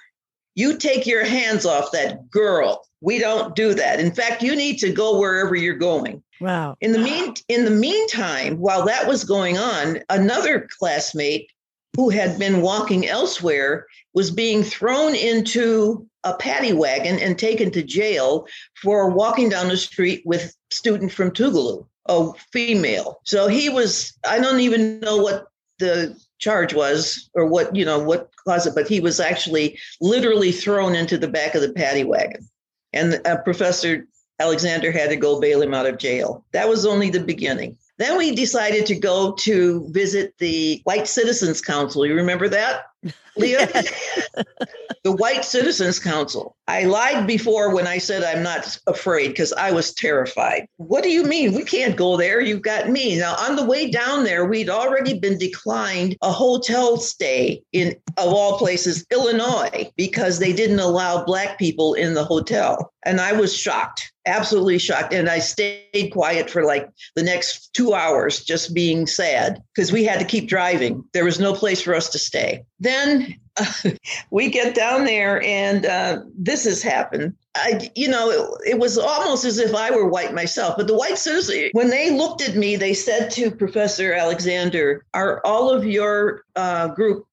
You 0.54 0.78
take 0.78 1.06
your 1.06 1.24
hands 1.24 1.66
off 1.66 1.92
that 1.92 2.30
girl. 2.30 2.86
We 3.00 3.18
don't 3.18 3.54
do 3.54 3.74
that. 3.74 4.00
In 4.00 4.12
fact, 4.12 4.42
you 4.42 4.56
need 4.56 4.78
to 4.78 4.92
go 4.92 5.18
wherever 5.18 5.54
you're 5.54 5.74
going. 5.74 6.22
Wow. 6.40 6.76
In 6.80 6.92
the 6.92 6.98
mean 6.98 7.34
in 7.48 7.64
the 7.64 7.70
meantime, 7.70 8.58
while 8.58 8.84
that 8.86 9.06
was 9.06 9.24
going 9.24 9.58
on, 9.58 10.00
another 10.08 10.66
classmate 10.78 11.50
who 11.96 12.10
had 12.10 12.38
been 12.38 12.60
walking 12.62 13.06
elsewhere 13.06 13.86
was 14.14 14.30
being 14.30 14.62
thrown 14.62 15.14
into 15.14 16.06
a 16.24 16.34
paddy 16.34 16.72
wagon 16.72 17.18
and 17.18 17.38
taken 17.38 17.70
to 17.70 17.82
jail 17.82 18.46
for 18.82 19.10
walking 19.10 19.48
down 19.48 19.68
the 19.68 19.76
street 19.76 20.22
with 20.24 20.54
student 20.70 21.12
from 21.12 21.30
Tougaloo 21.30 21.86
a 22.08 22.32
female. 22.52 23.20
So 23.24 23.48
he 23.48 23.68
was, 23.68 24.12
I 24.26 24.38
don't 24.38 24.60
even 24.60 25.00
know 25.00 25.18
what 25.18 25.46
the 25.78 26.18
charge 26.38 26.74
was 26.74 27.28
or 27.34 27.46
what, 27.46 27.74
you 27.74 27.84
know, 27.84 27.98
what 27.98 28.30
caused 28.46 28.66
it, 28.66 28.74
but 28.74 28.88
he 28.88 29.00
was 29.00 29.20
actually 29.20 29.78
literally 30.00 30.52
thrown 30.52 30.94
into 30.94 31.18
the 31.18 31.28
back 31.28 31.54
of 31.54 31.62
the 31.62 31.72
paddy 31.72 32.04
wagon. 32.04 32.48
And 32.92 33.20
uh, 33.26 33.38
Professor 33.38 34.06
Alexander 34.38 34.92
had 34.92 35.10
to 35.10 35.16
go 35.16 35.40
bail 35.40 35.62
him 35.62 35.74
out 35.74 35.86
of 35.86 35.98
jail. 35.98 36.44
That 36.52 36.68
was 36.68 36.84
only 36.84 37.10
the 37.10 37.20
beginning. 37.20 37.76
Then 37.98 38.18
we 38.18 38.34
decided 38.34 38.84
to 38.86 38.94
go 38.94 39.32
to 39.40 39.88
visit 39.90 40.34
the 40.38 40.80
White 40.84 41.08
Citizens 41.08 41.62
Council. 41.62 42.04
You 42.04 42.14
remember 42.14 42.48
that, 42.50 42.84
Lea? 43.36 43.56
the 45.04 45.12
White 45.12 45.44
Citizens 45.44 45.98
Council. 45.98 46.56
I 46.68 46.84
lied 46.84 47.26
before 47.26 47.72
when 47.72 47.86
I 47.86 47.98
said 47.98 48.24
I'm 48.24 48.42
not 48.42 48.76
afraid 48.88 49.28
because 49.28 49.52
I 49.52 49.70
was 49.70 49.94
terrified. 49.94 50.66
What 50.78 51.04
do 51.04 51.10
you 51.10 51.22
mean? 51.22 51.54
We 51.54 51.62
can't 51.62 51.96
go 51.96 52.16
there. 52.16 52.40
You've 52.40 52.62
got 52.62 52.88
me. 52.88 53.16
Now, 53.16 53.36
on 53.36 53.54
the 53.54 53.64
way 53.64 53.88
down 53.88 54.24
there, 54.24 54.44
we'd 54.46 54.68
already 54.68 55.18
been 55.18 55.38
declined 55.38 56.16
a 56.22 56.32
hotel 56.32 56.96
stay 56.96 57.62
in, 57.72 57.94
of 58.16 58.32
all 58.32 58.58
places, 58.58 59.06
Illinois, 59.12 59.90
because 59.96 60.40
they 60.40 60.52
didn't 60.52 60.80
allow 60.80 61.24
Black 61.24 61.56
people 61.56 61.94
in 61.94 62.14
the 62.14 62.24
hotel. 62.24 62.92
And 63.04 63.20
I 63.20 63.32
was 63.32 63.56
shocked, 63.56 64.12
absolutely 64.26 64.78
shocked. 64.78 65.14
And 65.14 65.28
I 65.28 65.38
stayed 65.38 66.10
quiet 66.12 66.50
for 66.50 66.64
like 66.64 66.88
the 67.14 67.22
next 67.22 67.72
two 67.74 67.94
hours, 67.94 68.42
just 68.42 68.74
being 68.74 69.06
sad 69.06 69.62
because 69.72 69.92
we 69.92 70.02
had 70.02 70.18
to 70.18 70.24
keep 70.24 70.48
driving. 70.48 71.04
There 71.12 71.24
was 71.24 71.38
no 71.38 71.54
place 71.54 71.80
for 71.80 71.94
us 71.94 72.10
to 72.10 72.18
stay. 72.18 72.64
Then 72.78 73.38
we 74.30 74.50
get 74.50 74.74
down 74.74 75.04
there 75.04 75.42
and 75.42 75.86
uh, 75.86 76.22
this 76.36 76.64
has 76.64 76.82
happened. 76.82 77.34
I, 77.54 77.90
you 77.94 78.08
know, 78.08 78.30
it, 78.30 78.72
it, 78.72 78.78
was 78.78 78.98
almost 78.98 79.44
as 79.44 79.58
if 79.58 79.74
I 79.74 79.90
were 79.90 80.08
white 80.08 80.34
myself. 80.34 80.76
But 80.76 80.86
the 80.86 80.96
white 80.96 81.18
citizen, 81.18 81.70
when 81.72 81.88
they 81.88 82.10
looked 82.10 82.42
at 82.42 82.56
me, 82.56 82.76
they 82.76 82.92
said 82.92 83.30
to 83.32 83.50
Professor 83.50 84.12
Alexander, 84.12 85.04
"Are 85.14 85.40
all 85.44 85.70
of 85.70 85.86
your 85.86 86.42
uh, 86.54 86.88
group 86.88 87.26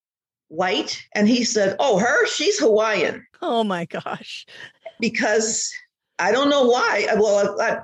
white?" 0.47 1.01
And 1.13 1.27
he 1.27 1.43
said, 1.43 1.75
"Oh, 1.79 1.99
her, 1.99 2.25
she's 2.27 2.57
Hawaiian." 2.59 3.25
Oh 3.41 3.65
my 3.65 3.83
gosh! 3.85 4.45
Because 5.01 5.69
I 6.19 6.31
don't 6.31 6.49
know 6.49 6.67
why. 6.67 7.07
Well, 7.17 7.59
I, 7.59 7.71
I, 7.71 7.77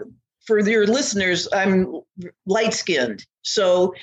for 0.45 0.59
your 0.59 0.87
listeners, 0.87 1.47
I'm 1.53 1.93
light 2.45 2.73
skinned, 2.73 3.25
so 3.41 3.93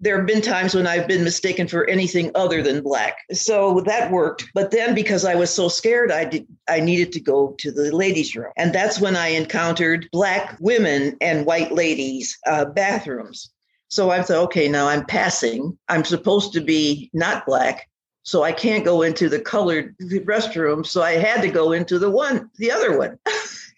there 0.00 0.18
have 0.18 0.26
been 0.26 0.42
times 0.42 0.74
when 0.74 0.86
I've 0.86 1.08
been 1.08 1.24
mistaken 1.24 1.68
for 1.68 1.88
anything 1.88 2.30
other 2.34 2.62
than 2.62 2.82
black. 2.82 3.18
So 3.32 3.80
that 3.82 4.10
worked. 4.10 4.44
But 4.54 4.70
then 4.70 4.94
because 4.94 5.24
I 5.24 5.34
was 5.34 5.50
so 5.50 5.68
scared, 5.68 6.12
I 6.12 6.24
did 6.24 6.46
I 6.68 6.80
needed 6.80 7.12
to 7.12 7.20
go 7.20 7.54
to 7.58 7.72
the 7.72 7.94
ladies' 7.94 8.36
room. 8.36 8.52
And 8.56 8.74
that's 8.74 9.00
when 9.00 9.16
I 9.16 9.28
encountered 9.28 10.08
black 10.12 10.56
women 10.60 11.16
and 11.20 11.46
white 11.46 11.72
ladies 11.72 12.38
uh, 12.46 12.66
bathrooms. 12.66 13.50
So 13.88 14.10
I 14.10 14.22
thought, 14.22 14.44
okay, 14.44 14.68
now 14.68 14.88
I'm 14.88 15.06
passing. 15.06 15.78
I'm 15.88 16.04
supposed 16.04 16.52
to 16.54 16.60
be 16.60 17.10
not 17.12 17.46
black. 17.46 17.88
So 18.24 18.42
I 18.42 18.50
can't 18.50 18.84
go 18.84 19.02
into 19.02 19.28
the 19.28 19.38
colored 19.38 19.94
restroom. 20.00 20.84
So 20.84 21.00
I 21.00 21.12
had 21.12 21.40
to 21.42 21.48
go 21.48 21.72
into 21.72 21.98
the 21.98 22.10
one, 22.10 22.50
the 22.58 22.72
other 22.72 22.98
one. 22.98 23.18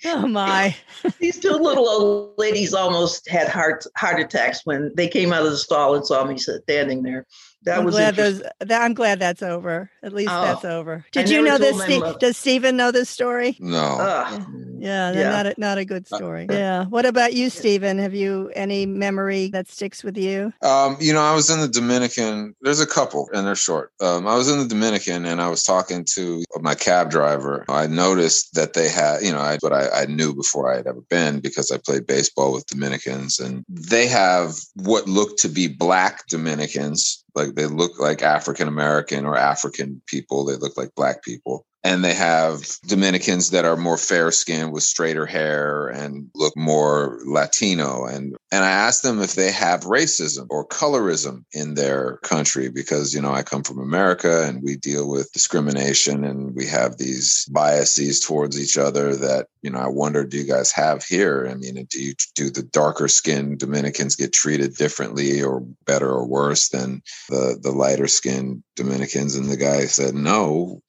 Oh 0.04 0.26
my. 0.26 0.76
These 1.18 1.40
two 1.40 1.50
little 1.50 1.88
old 1.88 2.38
ladies 2.38 2.72
almost 2.72 3.28
had 3.28 3.48
heart 3.48 3.84
heart 3.96 4.20
attacks 4.20 4.60
when 4.64 4.92
they 4.94 5.08
came 5.08 5.32
out 5.32 5.44
of 5.44 5.50
the 5.50 5.56
stall 5.56 5.94
and 5.94 6.06
saw 6.06 6.24
me 6.24 6.38
standing 6.38 7.02
there. 7.02 7.26
That 7.62 7.78
I'm 7.78 7.84
was 7.84 7.94
glad 7.94 8.14
those. 8.14 8.42
That, 8.60 8.82
I'm 8.82 8.94
glad 8.94 9.18
that's 9.18 9.42
over. 9.42 9.90
At 10.02 10.12
least 10.12 10.30
Oh, 10.32 10.42
that's 10.42 10.64
over. 10.64 11.04
I 11.06 11.10
Did 11.10 11.30
you 11.30 11.42
know 11.42 11.58
this? 11.58 11.82
Ste- 11.82 12.20
does 12.20 12.36
Stephen 12.36 12.76
know 12.76 12.92
this 12.92 13.10
story? 13.10 13.56
No. 13.58 13.98
Ugh. 14.00 14.46
Yeah, 14.80 15.12
they're 15.12 15.22
Yeah. 15.22 15.30
not 15.30 15.46
a, 15.46 15.54
not 15.58 15.78
a 15.78 15.84
good 15.84 16.06
Uh, 16.12 16.16
story. 16.16 16.46
Yeah. 16.50 16.84
What 16.86 17.06
about 17.06 17.34
you, 17.34 17.50
Stephen? 17.50 17.98
Have 17.98 18.14
you 18.14 18.50
any 18.54 18.86
memory 18.86 19.48
that 19.48 19.68
sticks 19.68 20.02
with 20.04 20.16
you? 20.16 20.52
Um, 20.62 20.96
you 21.00 21.12
know, 21.12 21.20
I 21.22 21.34
was 21.34 21.50
in 21.50 21.60
the 21.60 21.68
Dominican. 21.68 22.54
There's 22.62 22.80
a 22.80 22.86
couple, 22.86 23.28
and 23.32 23.46
they're 23.46 23.54
short. 23.54 23.92
Um, 24.00 24.26
I 24.26 24.36
was 24.36 24.48
in 24.48 24.58
the 24.58 24.66
Dominican, 24.66 25.24
and 25.26 25.40
I 25.40 25.48
was 25.48 25.62
talking 25.64 26.04
to 26.14 26.44
my 26.60 26.74
cab 26.74 27.10
driver. 27.10 27.64
I 27.68 27.86
noticed 27.86 28.54
that 28.54 28.72
they 28.74 28.88
had, 28.88 29.22
you 29.22 29.32
know, 29.32 29.40
I, 29.40 29.58
but 29.60 29.72
I, 29.72 30.02
I 30.02 30.06
knew 30.06 30.34
before 30.34 30.72
I 30.72 30.76
had 30.76 30.86
ever 30.86 31.00
been 31.08 31.40
because 31.40 31.70
I 31.70 31.78
played 31.78 32.06
baseball 32.06 32.52
with 32.52 32.66
Dominicans, 32.66 33.38
and 33.38 33.64
they 33.68 34.06
have 34.06 34.54
what 34.74 35.06
looked 35.08 35.38
to 35.40 35.48
be 35.48 35.68
black 35.68 36.26
Dominicans, 36.28 37.24
like 37.34 37.54
they 37.54 37.66
look 37.66 37.98
like 37.98 38.22
African 38.22 38.68
American 38.68 39.24
or 39.26 39.36
African 39.36 40.00
people. 40.06 40.44
They 40.44 40.56
look 40.56 40.76
like 40.76 40.94
black 40.94 41.22
people. 41.22 41.64
And 41.88 42.04
they 42.04 42.12
have 42.12 42.66
Dominicans 42.86 43.48
that 43.48 43.64
are 43.64 43.74
more 43.74 43.96
fair 43.96 44.30
skinned 44.30 44.72
with 44.72 44.82
straighter 44.82 45.24
hair 45.24 45.88
and 45.88 46.30
look 46.34 46.54
more 46.54 47.18
Latino. 47.24 48.04
And 48.04 48.36
and 48.52 48.62
I 48.62 48.68
asked 48.68 49.02
them 49.02 49.22
if 49.22 49.34
they 49.34 49.50
have 49.52 49.84
racism 49.84 50.48
or 50.50 50.66
colorism 50.66 51.44
in 51.52 51.74
their 51.74 52.18
country 52.18 52.68
because, 52.68 53.14
you 53.14 53.22
know, 53.22 53.32
I 53.32 53.42
come 53.42 53.62
from 53.62 53.78
America 53.78 54.46
and 54.46 54.62
we 54.62 54.76
deal 54.76 55.08
with 55.08 55.32
discrimination 55.32 56.24
and 56.24 56.54
we 56.54 56.66
have 56.66 56.98
these 56.98 57.46
biases 57.50 58.20
towards 58.20 58.60
each 58.60 58.76
other 58.76 59.16
that, 59.16 59.46
you 59.62 59.70
know, 59.70 59.78
I 59.78 59.88
wonder, 59.88 60.24
do 60.24 60.36
you 60.36 60.44
guys 60.44 60.70
have 60.72 61.02
here? 61.04 61.48
I 61.50 61.54
mean, 61.54 61.86
do 61.88 62.02
you 62.02 62.12
do 62.34 62.50
the 62.50 62.64
darker 62.64 63.08
skinned 63.08 63.60
Dominicans 63.60 64.14
get 64.14 64.34
treated 64.34 64.76
differently 64.76 65.42
or 65.42 65.60
better 65.86 66.10
or 66.10 66.26
worse 66.26 66.68
than 66.68 67.02
the 67.30 67.58
the 67.58 67.72
lighter 67.72 68.08
skinned 68.08 68.62
Dominicans? 68.76 69.36
And 69.36 69.48
the 69.48 69.56
guy 69.56 69.86
said, 69.86 70.14
no, 70.14 70.82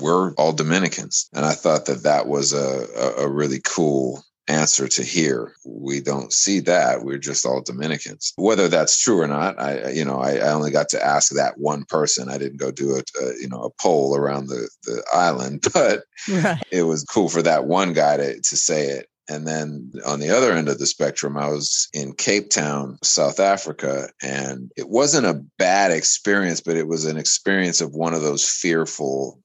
we're 0.00 0.32
all 0.34 0.52
Dominicans. 0.52 1.28
And 1.32 1.44
I 1.44 1.52
thought 1.52 1.86
that 1.86 2.02
that 2.02 2.26
was 2.26 2.52
a, 2.52 2.86
a, 3.18 3.28
really 3.28 3.60
cool 3.64 4.22
answer 4.48 4.88
to 4.88 5.02
hear. 5.02 5.52
We 5.64 6.00
don't 6.00 6.32
see 6.32 6.60
that. 6.60 7.02
We're 7.02 7.18
just 7.18 7.44
all 7.46 7.62
Dominicans. 7.62 8.32
Whether 8.36 8.68
that's 8.68 9.00
true 9.00 9.20
or 9.20 9.26
not, 9.26 9.60
I 9.60 9.90
you 9.90 10.04
know 10.04 10.20
I, 10.20 10.36
I 10.36 10.50
only 10.50 10.70
got 10.70 10.88
to 10.90 11.04
ask 11.04 11.32
that 11.32 11.58
one 11.58 11.84
person. 11.84 12.28
I 12.28 12.38
didn't 12.38 12.58
go 12.58 12.70
do 12.70 12.96
a, 12.96 13.02
a 13.22 13.32
you 13.40 13.48
know 13.48 13.62
a 13.62 13.82
poll 13.82 14.16
around 14.16 14.48
the 14.48 14.68
the 14.84 15.02
island, 15.12 15.64
but 15.74 16.04
Right. 16.28 16.62
it 16.72 16.82
was 16.82 17.04
cool 17.04 17.28
for 17.28 17.42
that 17.42 17.66
one 17.66 17.92
guy 17.92 18.16
to 18.16 18.40
to 18.40 18.56
say 18.56 18.86
it. 18.86 19.08
And 19.28 19.44
then 19.44 19.90
on 20.06 20.20
the 20.20 20.30
other 20.30 20.52
end 20.52 20.68
of 20.68 20.78
the 20.78 20.86
spectrum, 20.86 21.36
I 21.36 21.48
was 21.48 21.88
in 21.92 22.12
Cape 22.12 22.48
Town, 22.48 22.96
South 23.02 23.40
Africa, 23.40 24.08
and 24.22 24.70
it 24.76 24.88
wasn't 24.88 25.26
a 25.26 25.42
bad 25.58 25.90
experience, 25.90 26.60
but 26.60 26.76
it 26.76 26.86
was 26.86 27.04
an 27.04 27.16
experience 27.16 27.80
of 27.80 27.92
one 27.92 28.14
of 28.14 28.22
those 28.22 28.48
fearful 28.48 29.40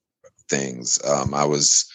things. 0.51 0.99
Um, 1.03 1.33
I 1.33 1.45
was 1.45 1.91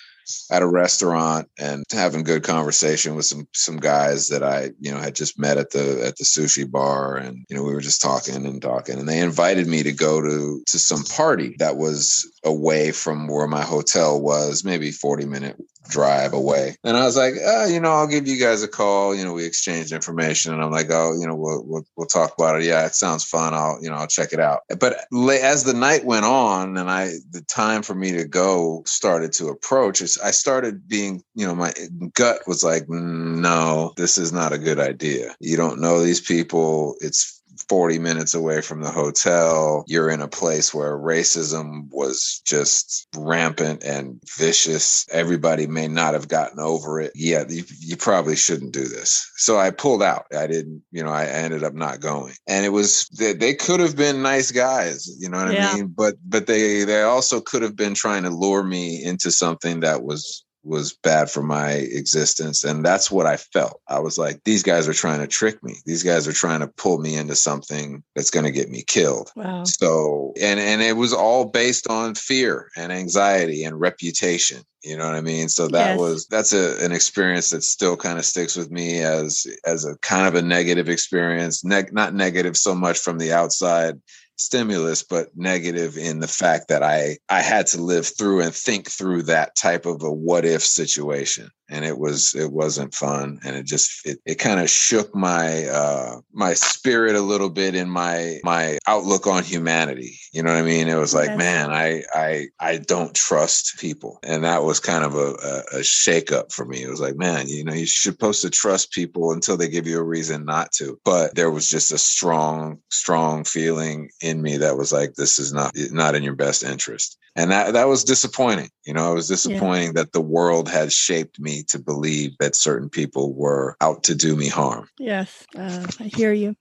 at 0.50 0.62
a 0.62 0.66
restaurant 0.66 1.48
and 1.58 1.84
having 1.92 2.24
good 2.24 2.42
conversation 2.42 3.14
with 3.14 3.24
some 3.24 3.46
some 3.52 3.76
guys 3.76 4.28
that 4.28 4.42
I 4.42 4.70
you 4.80 4.90
know 4.90 4.98
had 4.98 5.14
just 5.14 5.38
met 5.38 5.56
at 5.56 5.70
the 5.70 6.04
at 6.04 6.16
the 6.16 6.24
sushi 6.24 6.68
bar 6.68 7.16
and 7.16 7.44
you 7.48 7.56
know 7.56 7.62
we 7.62 7.72
were 7.72 7.80
just 7.80 8.02
talking 8.02 8.44
and 8.46 8.60
talking 8.60 8.98
and 8.98 9.08
they 9.08 9.20
invited 9.20 9.66
me 9.66 9.82
to 9.84 9.92
go 9.92 10.20
to 10.20 10.62
to 10.66 10.78
some 10.78 11.04
party 11.04 11.54
that 11.58 11.76
was 11.76 12.28
away 12.44 12.90
from 12.90 13.28
where 13.28 13.46
my 13.46 13.62
hotel 13.62 14.20
was 14.20 14.64
maybe 14.64 14.90
40 14.90 15.26
minute 15.26 15.56
drive 15.88 16.32
away. 16.32 16.76
And 16.84 16.96
I 16.96 17.04
was 17.04 17.16
like 17.16 17.34
uh, 17.34 17.66
you 17.66 17.80
know 17.80 17.92
I'll 17.92 18.06
give 18.06 18.26
you 18.26 18.38
guys 18.38 18.62
a 18.62 18.68
call. 18.68 19.14
You 19.14 19.24
know 19.24 19.32
we 19.32 19.44
exchanged 19.44 19.92
information 19.92 20.52
and 20.52 20.62
I'm 20.62 20.70
like 20.70 20.88
oh 20.90 21.18
you 21.18 21.26
know 21.26 21.34
we'll 21.34 21.64
we'll, 21.64 21.84
we'll 21.96 22.06
talk 22.06 22.34
about 22.38 22.60
it. 22.60 22.64
Yeah 22.64 22.86
it 22.86 22.94
sounds 22.94 23.24
fun. 23.24 23.54
I'll 23.54 23.78
you 23.82 23.90
know 23.90 23.96
I'll 23.96 24.06
check 24.06 24.32
it 24.32 24.40
out. 24.40 24.60
But 24.78 24.96
as 25.12 25.64
the 25.64 25.74
night 25.74 26.04
went 26.04 26.24
on 26.24 26.76
and 26.76 26.90
I 26.90 27.12
the 27.30 27.42
time 27.42 27.82
for 27.82 27.94
me 27.94 28.12
to 28.12 28.24
go 28.24 28.82
started 28.86 29.32
to 29.34 29.48
approach 29.48 30.02
I 30.22 30.30
started 30.30 30.88
being 30.88 31.22
you 31.34 31.46
know 31.46 31.54
my 31.54 31.72
gut 32.14 32.42
was 32.46 32.62
like 32.62 32.88
no 32.88 33.92
this 33.96 34.18
is 34.18 34.32
not 34.32 34.52
a 34.52 34.58
good 34.58 34.80
idea. 34.80 35.34
You 35.40 35.56
don't 35.56 35.80
know 35.80 36.02
these 36.02 36.20
people. 36.20 36.96
It's 37.00 37.35
40 37.68 37.98
minutes 37.98 38.34
away 38.34 38.60
from 38.60 38.80
the 38.82 38.90
hotel. 38.90 39.84
You're 39.86 40.10
in 40.10 40.20
a 40.20 40.28
place 40.28 40.72
where 40.72 40.96
racism 40.96 41.88
was 41.90 42.40
just 42.46 43.08
rampant 43.16 43.82
and 43.84 44.20
vicious. 44.38 45.06
Everybody 45.10 45.66
may 45.66 45.88
not 45.88 46.14
have 46.14 46.28
gotten 46.28 46.60
over 46.60 47.00
it. 47.00 47.12
Yeah, 47.14 47.44
you, 47.48 47.64
you 47.80 47.96
probably 47.96 48.36
shouldn't 48.36 48.72
do 48.72 48.84
this. 48.84 49.30
So 49.36 49.58
I 49.58 49.70
pulled 49.70 50.02
out. 50.02 50.26
I 50.36 50.46
didn't, 50.46 50.82
you 50.92 51.02
know, 51.02 51.10
I 51.10 51.26
ended 51.26 51.64
up 51.64 51.74
not 51.74 52.00
going. 52.00 52.34
And 52.46 52.64
it 52.64 52.70
was 52.70 53.08
they, 53.18 53.32
they 53.32 53.54
could 53.54 53.80
have 53.80 53.96
been 53.96 54.22
nice 54.22 54.50
guys, 54.52 55.08
you 55.18 55.28
know 55.28 55.44
what 55.44 55.52
Yeah. 55.52 55.70
I 55.72 55.74
mean? 55.76 55.88
But 55.88 56.14
but 56.24 56.46
they 56.46 56.84
they 56.84 57.02
also 57.02 57.40
could 57.40 57.62
have 57.62 57.76
been 57.76 57.94
trying 57.94 58.22
to 58.22 58.30
lure 58.30 58.62
me 58.62 59.02
into 59.04 59.30
something 59.30 59.80
that 59.80 60.02
was 60.02 60.44
was 60.66 60.92
bad 61.02 61.30
for 61.30 61.42
my 61.42 61.70
existence 61.72 62.64
and 62.64 62.84
that's 62.84 63.10
what 63.10 63.26
i 63.26 63.36
felt. 63.36 63.80
I 63.88 64.00
was 64.00 64.18
like 64.18 64.42
these 64.44 64.62
guys 64.62 64.88
are 64.88 64.92
trying 64.92 65.20
to 65.20 65.26
trick 65.26 65.62
me. 65.62 65.76
These 65.86 66.02
guys 66.02 66.26
are 66.26 66.32
trying 66.32 66.60
to 66.60 66.66
pull 66.68 66.98
me 66.98 67.14
into 67.16 67.34
something 67.36 68.02
that's 68.14 68.30
going 68.30 68.44
to 68.44 68.50
get 68.50 68.70
me 68.70 68.82
killed. 68.82 69.30
Wow. 69.36 69.64
so 69.64 70.32
and 70.40 70.58
and 70.60 70.82
it 70.82 70.96
was 70.96 71.12
all 71.12 71.46
based 71.46 71.88
on 71.88 72.14
fear 72.14 72.68
and 72.76 72.92
anxiety 72.92 73.64
and 73.64 73.80
reputation 73.80 74.62
you 74.82 74.96
know 74.96 75.04
what 75.06 75.16
i 75.16 75.20
mean? 75.20 75.48
So 75.48 75.66
that 75.68 75.92
Yes. 75.92 75.98
was 75.98 76.26
that's 76.28 76.52
a, 76.52 76.76
an 76.84 76.92
experience 76.92 77.50
that 77.50 77.64
still 77.64 77.96
kind 77.96 78.18
of 78.18 78.24
sticks 78.24 78.54
with 78.56 78.70
me 78.70 79.00
as 79.02 79.46
as 79.64 79.84
a 79.84 79.96
kind 79.98 80.28
of 80.28 80.34
a 80.36 80.42
negative 80.42 80.88
experience. 80.88 81.64
Neg- 81.64 81.92
not 81.92 82.14
negative 82.14 82.56
so 82.56 82.72
much 82.74 82.98
from 82.98 83.18
the 83.18 83.32
outside 83.32 84.00
stimulus 84.36 85.02
but 85.02 85.28
negative 85.34 85.96
in 85.96 86.20
the 86.20 86.28
fact 86.28 86.68
that 86.68 86.82
i 86.82 87.16
i 87.28 87.40
had 87.40 87.66
to 87.66 87.80
live 87.80 88.06
through 88.06 88.40
and 88.42 88.54
think 88.54 88.90
through 88.90 89.22
that 89.22 89.56
type 89.56 89.86
of 89.86 90.02
a 90.02 90.12
what 90.12 90.44
if 90.44 90.62
situation. 90.62 91.48
And 91.68 91.84
it 91.84 91.98
was 91.98 92.32
it 92.36 92.52
wasn't 92.52 92.94
fun. 92.94 93.40
And 93.44 93.56
it 93.56 93.66
just 93.66 94.06
it, 94.06 94.20
it 94.24 94.34
kind 94.36 94.60
of 94.60 94.70
shook 94.70 95.12
my 95.16 95.64
uh 95.64 96.20
my 96.32 96.54
spirit 96.54 97.16
a 97.16 97.20
little 97.20 97.50
bit 97.50 97.74
in 97.74 97.90
my 97.90 98.38
my 98.44 98.78
outlook 98.86 99.26
on 99.26 99.42
humanity. 99.42 100.16
You 100.32 100.44
know 100.44 100.52
what 100.52 100.60
i 100.60 100.62
mean? 100.62 100.86
It 100.86 100.94
was 100.94 101.12
like 101.12 101.30
Yes. 101.30 101.38
man 101.38 101.70
i 101.72 102.02
i 102.14 102.46
i 102.60 102.78
don't 102.78 103.14
trust 103.14 103.78
people. 103.80 104.20
And 104.22 104.44
that 104.44 104.62
was 104.62 104.78
kind 104.78 105.04
of 105.04 105.16
a, 105.16 105.34
a 105.74 105.78
a 105.80 105.82
shake 105.82 106.30
up 106.30 106.52
for 106.52 106.64
me. 106.64 106.82
It 106.84 106.88
was 106.90 107.00
like 107.00 107.16
man 107.16 107.48
you 107.48 107.64
know 107.64 107.74
you're 107.74 107.86
supposed 107.88 108.42
to 108.42 108.50
trust 108.50 108.92
people 108.92 109.32
until 109.32 109.56
they 109.56 109.68
give 109.68 109.88
you 109.88 109.98
a 109.98 110.04
reason 110.04 110.44
not 110.44 110.70
to. 110.74 111.00
But 111.04 111.34
there 111.34 111.50
was 111.50 111.68
just 111.68 111.90
a 111.92 111.98
strong 111.98 112.78
strong 112.92 113.42
feeling 113.42 114.10
in 114.26 114.42
me 114.42 114.56
that 114.56 114.76
was 114.76 114.92
like 114.92 115.14
this 115.14 115.38
is 115.38 115.52
not 115.52 115.72
not 115.90 116.14
in 116.14 116.22
your 116.22 116.34
best 116.34 116.62
interest 116.62 117.16
and 117.34 117.50
that 117.50 117.72
that 117.72 117.88
was 117.88 118.04
disappointing 118.04 118.68
you 118.84 118.92
know 118.92 119.12
it 119.12 119.14
was 119.14 119.28
disappointing 119.28 119.94
that 119.94 120.12
the 120.12 120.20
world 120.20 120.68
had 120.68 120.92
shaped 120.92 121.40
me 121.40 121.62
to 121.62 121.78
believe 121.78 122.36
that 122.38 122.54
certain 122.56 122.90
people 122.90 123.32
were 123.34 123.76
out 123.80 124.02
to 124.02 124.14
do 124.14 124.36
me 124.36 124.48
harm 124.48 124.88
Yes, 124.98 125.46
uh, 125.56 125.86
I 126.00 126.04
hear 126.04 126.32
you. 126.32 126.56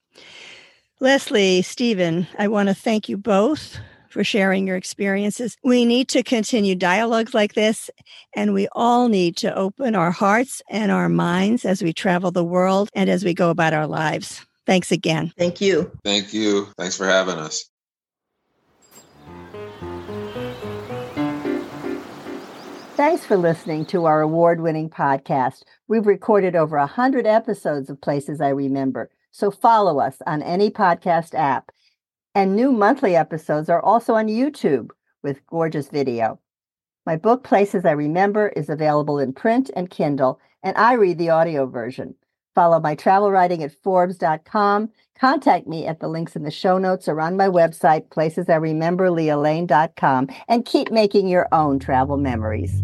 Leslie, 1.00 1.62
Stephen, 1.62 2.26
I 2.38 2.48
want 2.48 2.68
to 2.68 2.74
thank 2.74 3.08
you 3.08 3.16
both 3.16 3.78
for 4.08 4.24
sharing 4.24 4.66
your 4.66 4.76
experiences. 4.76 5.56
We 5.62 5.84
need 5.84 6.08
to 6.08 6.22
continue 6.22 6.74
dialogues 6.74 7.34
like 7.34 7.54
this, 7.54 7.90
and 8.34 8.54
we 8.54 8.68
all 8.72 9.08
need 9.08 9.36
to 9.38 9.54
open 9.54 9.94
our 9.94 10.10
hearts 10.10 10.62
and 10.70 10.92
our 10.92 11.08
minds 11.08 11.64
as 11.64 11.82
we 11.82 11.92
travel 11.92 12.30
the 12.30 12.44
world 12.44 12.88
and 12.94 13.10
as 13.10 13.24
we 13.24 13.34
go 13.34 13.50
about 13.50 13.74
our 13.74 13.86
lives. 13.86 14.46
Thanks 14.66 14.90
again. 14.92 15.32
Thank 15.38 15.60
you. 15.60 15.90
thank 16.04 16.34
you 16.34 16.68
thanks 16.76 16.96
for 16.96 17.06
having 17.06 17.38
us 17.38 17.70
Thanks 22.96 23.26
for 23.26 23.36
listening 23.36 23.84
to 23.86 24.06
our 24.06 24.22
award 24.22 24.62
winning 24.62 24.88
podcast. 24.88 25.64
We've 25.86 26.06
recorded 26.06 26.56
over 26.56 26.78
100 26.78 27.26
episodes 27.26 27.90
of 27.90 28.00
Places 28.00 28.40
I 28.40 28.48
Remember, 28.48 29.10
so 29.30 29.50
follow 29.50 30.00
us 30.00 30.16
on 30.26 30.40
any 30.42 30.70
podcast 30.70 31.34
app. 31.34 31.70
And 32.34 32.56
new 32.56 32.72
monthly 32.72 33.14
episodes 33.14 33.68
are 33.68 33.82
also 33.82 34.14
on 34.14 34.28
YouTube 34.28 34.92
with 35.22 35.46
gorgeous 35.46 35.88
video. 35.88 36.40
My 37.04 37.16
book, 37.16 37.44
Places 37.44 37.84
I 37.84 37.90
Remember, 37.90 38.48
is 38.56 38.70
available 38.70 39.18
in 39.18 39.34
print 39.34 39.70
and 39.76 39.90
Kindle, 39.90 40.40
and 40.62 40.74
I 40.78 40.94
read 40.94 41.18
the 41.18 41.28
audio 41.28 41.66
version. 41.66 42.14
Follow 42.56 42.80
my 42.80 42.94
travel 42.94 43.30
writing 43.30 43.62
at 43.62 43.72
Forbes.com. 43.82 44.88
Contact 45.20 45.66
me 45.66 45.86
at 45.86 46.00
the 46.00 46.08
links 46.08 46.36
in 46.36 46.42
the 46.42 46.50
show 46.50 46.78
notes 46.78 47.06
or 47.06 47.20
on 47.20 47.36
my 47.36 47.48
website, 47.48 48.08
places 48.08 48.48
I 48.48 48.54
placesirememberlealane.com, 48.54 50.28
and 50.48 50.64
keep 50.64 50.90
making 50.90 51.28
your 51.28 51.48
own 51.52 51.78
travel 51.78 52.16
memories. 52.16 52.82